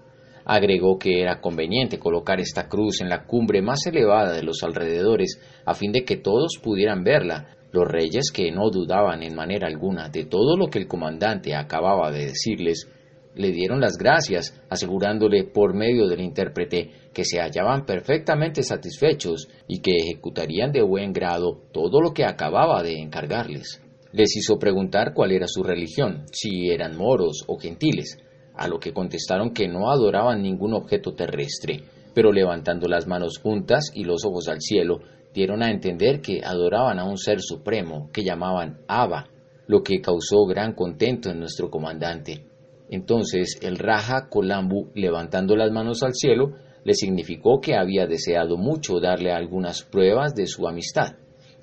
Agregó 0.45 0.97
que 0.97 1.21
era 1.21 1.41
conveniente 1.41 1.99
colocar 1.99 2.39
esta 2.39 2.67
cruz 2.67 3.01
en 3.01 3.10
la 3.10 3.25
cumbre 3.25 3.62
más 3.62 3.86
elevada 3.86 4.34
de 4.34 4.43
los 4.43 4.63
alrededores, 4.63 5.39
a 5.65 5.73
fin 5.73 5.91
de 5.91 6.06
que 6.06 6.17
todos 6.17 6.58
pudieran 6.62 7.03
verla, 7.03 7.57
los 7.77 7.87
reyes, 7.87 8.31
que 8.33 8.51
no 8.51 8.69
dudaban 8.69 9.21
en 9.23 9.35
manera 9.35 9.67
alguna 9.67 10.09
de 10.09 10.25
todo 10.25 10.57
lo 10.57 10.67
que 10.67 10.79
el 10.79 10.87
comandante 10.87 11.55
acababa 11.55 12.11
de 12.11 12.25
decirles, 12.25 12.87
le 13.35 13.51
dieron 13.51 13.79
las 13.79 13.97
gracias, 13.97 14.59
asegurándole 14.69 15.43
por 15.43 15.75
medio 15.75 16.07
del 16.07 16.21
intérprete 16.21 16.89
que 17.13 17.23
se 17.23 17.39
hallaban 17.39 17.85
perfectamente 17.85 18.63
satisfechos 18.63 19.47
y 19.67 19.79
que 19.79 19.95
ejecutarían 19.95 20.71
de 20.71 20.81
buen 20.81 21.13
grado 21.13 21.61
todo 21.71 22.01
lo 22.01 22.13
que 22.13 22.25
acababa 22.25 22.81
de 22.81 22.99
encargarles. 22.99 23.81
Les 24.11 24.35
hizo 24.35 24.57
preguntar 24.57 25.13
cuál 25.13 25.31
era 25.31 25.45
su 25.47 25.61
religión, 25.61 26.25
si 26.31 26.71
eran 26.71 26.97
moros 26.97 27.43
o 27.47 27.57
gentiles, 27.59 28.17
a 28.55 28.67
lo 28.67 28.79
que 28.79 28.91
contestaron 28.91 29.53
que 29.53 29.67
no 29.67 29.91
adoraban 29.91 30.41
ningún 30.41 30.73
objeto 30.73 31.13
terrestre, 31.13 31.83
pero 32.15 32.31
levantando 32.31 32.87
las 32.87 33.05
manos 33.05 33.37
juntas 33.37 33.91
y 33.93 34.03
los 34.03 34.25
ojos 34.25 34.47
al 34.47 34.61
cielo, 34.61 35.01
dieron 35.33 35.63
a 35.63 35.71
entender 35.71 36.21
que 36.21 36.41
adoraban 36.43 36.99
a 36.99 37.05
un 37.05 37.17
ser 37.17 37.41
supremo 37.41 38.09
que 38.11 38.23
llamaban 38.23 38.79
Abba, 38.87 39.27
lo 39.67 39.83
que 39.83 40.01
causó 40.01 40.45
gran 40.45 40.73
contento 40.73 41.29
en 41.29 41.39
nuestro 41.39 41.69
comandante. 41.69 42.45
Entonces 42.89 43.59
el 43.61 43.77
Raja 43.77 44.27
Colambu, 44.29 44.91
levantando 44.95 45.55
las 45.55 45.71
manos 45.71 46.03
al 46.03 46.13
cielo, 46.13 46.53
le 46.83 46.93
significó 46.93 47.59
que 47.59 47.75
había 47.75 48.07
deseado 48.07 48.57
mucho 48.57 48.99
darle 48.99 49.31
algunas 49.31 49.83
pruebas 49.83 50.33
de 50.35 50.47
su 50.47 50.67
amistad, 50.67 51.15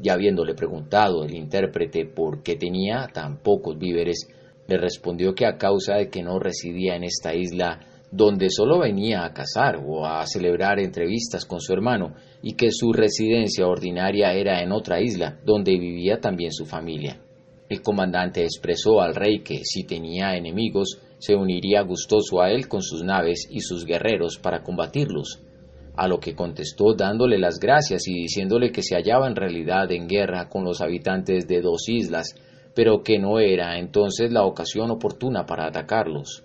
y 0.03 0.11
habiéndole 0.11 0.55
preguntado 0.55 1.25
el 1.25 1.35
intérprete 1.35 2.05
por 2.05 2.43
qué 2.43 2.57
tenía 2.57 3.09
tan 3.13 3.39
pocos 3.39 3.79
víveres, 3.79 4.29
le 4.67 4.77
respondió 4.77 5.35
que 5.35 5.47
a 5.47 5.57
causa 5.57 5.95
de 5.97 6.09
que 6.09 6.23
no 6.23 6.39
residía 6.39 6.97
en 6.97 7.05
esta 7.05 7.35
isla 7.35 7.81
donde 8.17 8.49
solo 8.49 8.79
venía 8.79 9.25
a 9.25 9.33
cazar 9.33 9.83
o 9.85 10.07
a 10.07 10.25
celebrar 10.25 10.79
entrevistas 10.79 11.45
con 11.45 11.61
su 11.61 11.73
hermano, 11.73 12.15
y 12.43 12.53
que 12.53 12.71
su 12.71 12.93
residencia 12.93 13.67
ordinaria 13.67 14.33
era 14.35 14.63
en 14.63 14.71
otra 14.71 15.01
isla, 15.01 15.41
donde 15.45 15.77
vivía 15.77 16.21
también 16.21 16.53
su 16.53 16.65
familia. 16.65 17.21
El 17.69 17.83
comandante 17.83 18.45
expresó 18.45 19.01
al 19.01 19.17
rey 19.17 19.41
que, 19.41 19.63
si 19.65 19.83
tenía 19.83 20.37
enemigos, 20.37 21.01
se 21.19 21.35
uniría 21.35 21.83
gustoso 21.83 22.41
a 22.41 22.53
él 22.53 22.69
con 22.69 22.83
sus 22.83 23.03
naves 23.03 23.49
y 23.51 23.61
sus 23.61 23.85
guerreros 23.85 24.39
para 24.39 24.63
combatirlos, 24.63 25.43
a 25.97 26.07
lo 26.07 26.21
que 26.21 26.37
contestó 26.37 26.95
dándole 26.95 27.37
las 27.37 27.59
gracias 27.59 28.07
y 28.07 28.15
diciéndole 28.15 28.71
que 28.71 28.83
se 28.83 28.95
hallaba 28.95 29.27
en 29.27 29.35
realidad 29.35 29.91
en 29.91 30.07
guerra 30.07 30.49
con 30.49 30.63
los 30.63 30.81
habitantes 30.81 31.49
de 31.49 31.61
dos 31.61 31.89
islas, 31.89 32.37
pero 32.77 33.03
que 33.03 33.19
no 33.19 33.41
era 33.41 33.77
entonces 33.81 34.33
la 34.33 34.45
ocasión 34.45 34.93
oportuna 34.93 35.47
para 35.47 35.67
atacarlos 35.67 36.45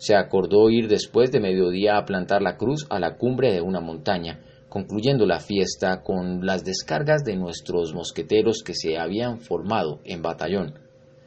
se 0.00 0.16
acordó 0.16 0.70
ir 0.70 0.88
después 0.88 1.30
de 1.30 1.40
mediodía 1.40 1.98
a 1.98 2.06
plantar 2.06 2.40
la 2.40 2.56
cruz 2.56 2.86
a 2.88 2.98
la 2.98 3.18
cumbre 3.18 3.52
de 3.52 3.60
una 3.60 3.80
montaña, 3.80 4.40
concluyendo 4.70 5.26
la 5.26 5.40
fiesta 5.40 6.02
con 6.02 6.46
las 6.46 6.64
descargas 6.64 7.22
de 7.22 7.36
nuestros 7.36 7.92
mosqueteros 7.92 8.62
que 8.64 8.72
se 8.72 8.96
habían 8.96 9.40
formado 9.40 10.00
en 10.04 10.22
batallón, 10.22 10.78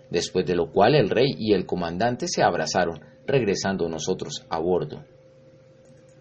después 0.10 0.48
de 0.48 0.56
lo 0.56 0.72
cual 0.72 0.96
el 0.96 1.12
rey 1.12 1.36
y 1.38 1.54
el 1.54 1.68
comandante 1.68 2.28
se 2.28 2.42
abrazaron, 2.42 3.00
regresando 3.28 3.88
nosotros 3.90 4.44
a 4.50 4.58
bordo. 4.58 5.04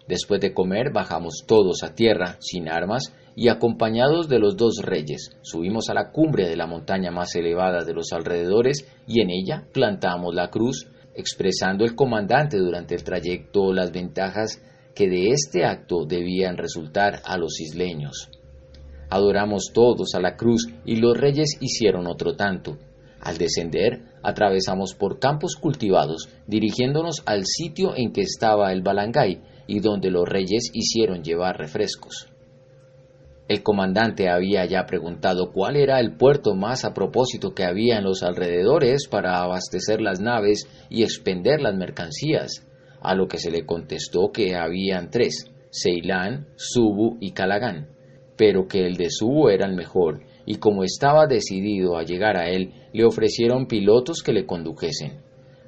Después 0.07 0.43
de 0.43 0.53
comer 0.53 0.93
bajamos 0.93 1.45
todos 1.47 1.83
a 1.83 1.95
tierra, 1.95 2.37
sin 2.41 2.69
armas, 2.69 3.15
y 3.35 3.49
acompañados 3.49 4.29
de 4.29 4.39
los 4.39 4.59
dos 4.59 4.83
reyes, 4.83 5.31
subimos 5.41 5.89
a 5.89 5.95
la 5.95 6.11
cumbre 6.11 6.51
de 6.51 6.57
la 6.57 6.67
montaña 6.67 7.11
más 7.11 7.35
elevada 7.35 7.83
de 7.83 7.95
los 7.95 8.13
alrededores 8.13 8.87
y 9.07 9.23
en 9.23 9.31
ella 9.31 9.65
plantamos 9.73 10.35
la 10.35 10.51
cruz 10.51 10.87
expresando 11.15 11.85
el 11.85 11.95
comandante 11.95 12.59
durante 12.59 12.95
el 12.95 13.05
trayecto 13.05 13.73
las 13.73 13.93
ventajas 13.93 14.61
que 14.95 15.09
de 15.09 15.31
este 15.31 15.65
acto 15.65 16.05
debían 16.05 16.57
resultar 16.57 17.21
a 17.25 17.37
los 17.37 17.61
isleños. 17.61 18.31
Adoramos 19.11 19.73
todos 19.73 20.15
a 20.15 20.21
la 20.21 20.37
cruz 20.37 20.69
y 20.85 20.97
los 20.97 21.17
reyes 21.17 21.59
hicieron 21.61 22.07
otro 22.07 22.35
tanto. 22.35 22.79
Al 23.21 23.39
descender, 23.39 24.03
atravesamos 24.23 24.95
por 24.95 25.19
campos 25.19 25.55
cultivados, 25.55 26.29
dirigiéndonos 26.47 27.23
al 27.27 27.45
sitio 27.47 27.95
en 27.95 28.13
que 28.13 28.23
estaba 28.23 28.73
el 28.73 28.83
balangay 28.83 29.41
y 29.67 29.81
donde 29.81 30.11
los 30.11 30.29
reyes 30.29 30.71
hicieron 30.73 31.23
llevar 31.23 31.59
refrescos. 31.59 32.32
El 33.49 33.63
comandante 33.63 34.29
había 34.29 34.65
ya 34.65 34.87
preguntado 34.87 35.53
cuál 35.53 35.77
era 35.77 36.01
el 36.01 36.17
puerto 36.17 36.55
más 36.55 36.85
a 36.85 36.95
propósito 36.95 37.55
que 37.55 37.65
había 37.65 37.99
en 37.99 38.05
los 38.05 38.23
alrededores 38.23 39.09
para 39.09 39.43
abastecer 39.43 40.01
las 40.01 40.21
naves 40.21 40.69
y 40.89 41.03
expender 41.03 41.61
las 41.61 41.75
mercancías, 41.75 42.67
a 43.01 43.15
lo 43.15 43.27
que 43.29 43.39
se 43.39 43.51
le 43.51 43.67
contestó 43.67 44.31
que 44.33 44.55
habían 44.55 45.11
tres, 45.11 45.51
Ceilán, 45.71 46.47
Subu 46.57 47.19
y 47.21 47.33
Calagán, 47.33 47.89
pero 48.37 48.69
que 48.69 48.87
el 48.87 48.97
de 48.97 49.11
Subu 49.11 49.49
era 49.49 49.67
el 49.67 49.75
mejor 49.75 50.23
y 50.45 50.57
como 50.57 50.85
estaba 50.85 51.27
decidido 51.27 51.97
a 51.97 52.05
llegar 52.05 52.37
a 52.37 52.49
él, 52.49 52.73
le 52.93 53.05
ofrecieron 53.05 53.67
pilotos 53.67 54.23
que 54.23 54.33
le 54.33 54.47
condujesen. 54.47 55.21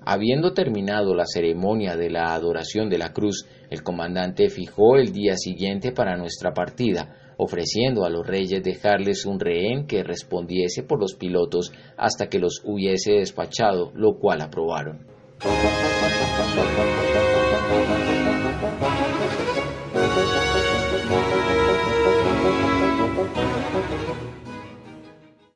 Habiendo 0.04 0.52
terminado 0.52 1.14
la 1.14 1.24
ceremonia 1.26 1.96
de 1.96 2.10
la 2.10 2.34
adoración 2.34 2.90
de 2.90 2.98
la 2.98 3.12
cruz, 3.12 3.46
el 3.70 3.82
comandante 3.82 4.50
fijó 4.50 4.96
el 4.96 5.12
día 5.12 5.36
siguiente 5.36 5.92
para 5.92 6.16
nuestra 6.16 6.52
partida, 6.52 7.16
ofreciendo 7.36 8.04
a 8.04 8.10
los 8.10 8.26
reyes 8.26 8.62
dejarles 8.62 9.26
un 9.26 9.40
rehén 9.40 9.86
que 9.86 10.02
respondiese 10.02 10.82
por 10.82 11.00
los 11.00 11.14
pilotos 11.14 11.72
hasta 11.96 12.28
que 12.28 12.38
los 12.38 12.62
hubiese 12.64 13.12
despachado, 13.12 13.90
lo 13.94 14.18
cual 14.18 14.40
aprobaron. 14.40 15.06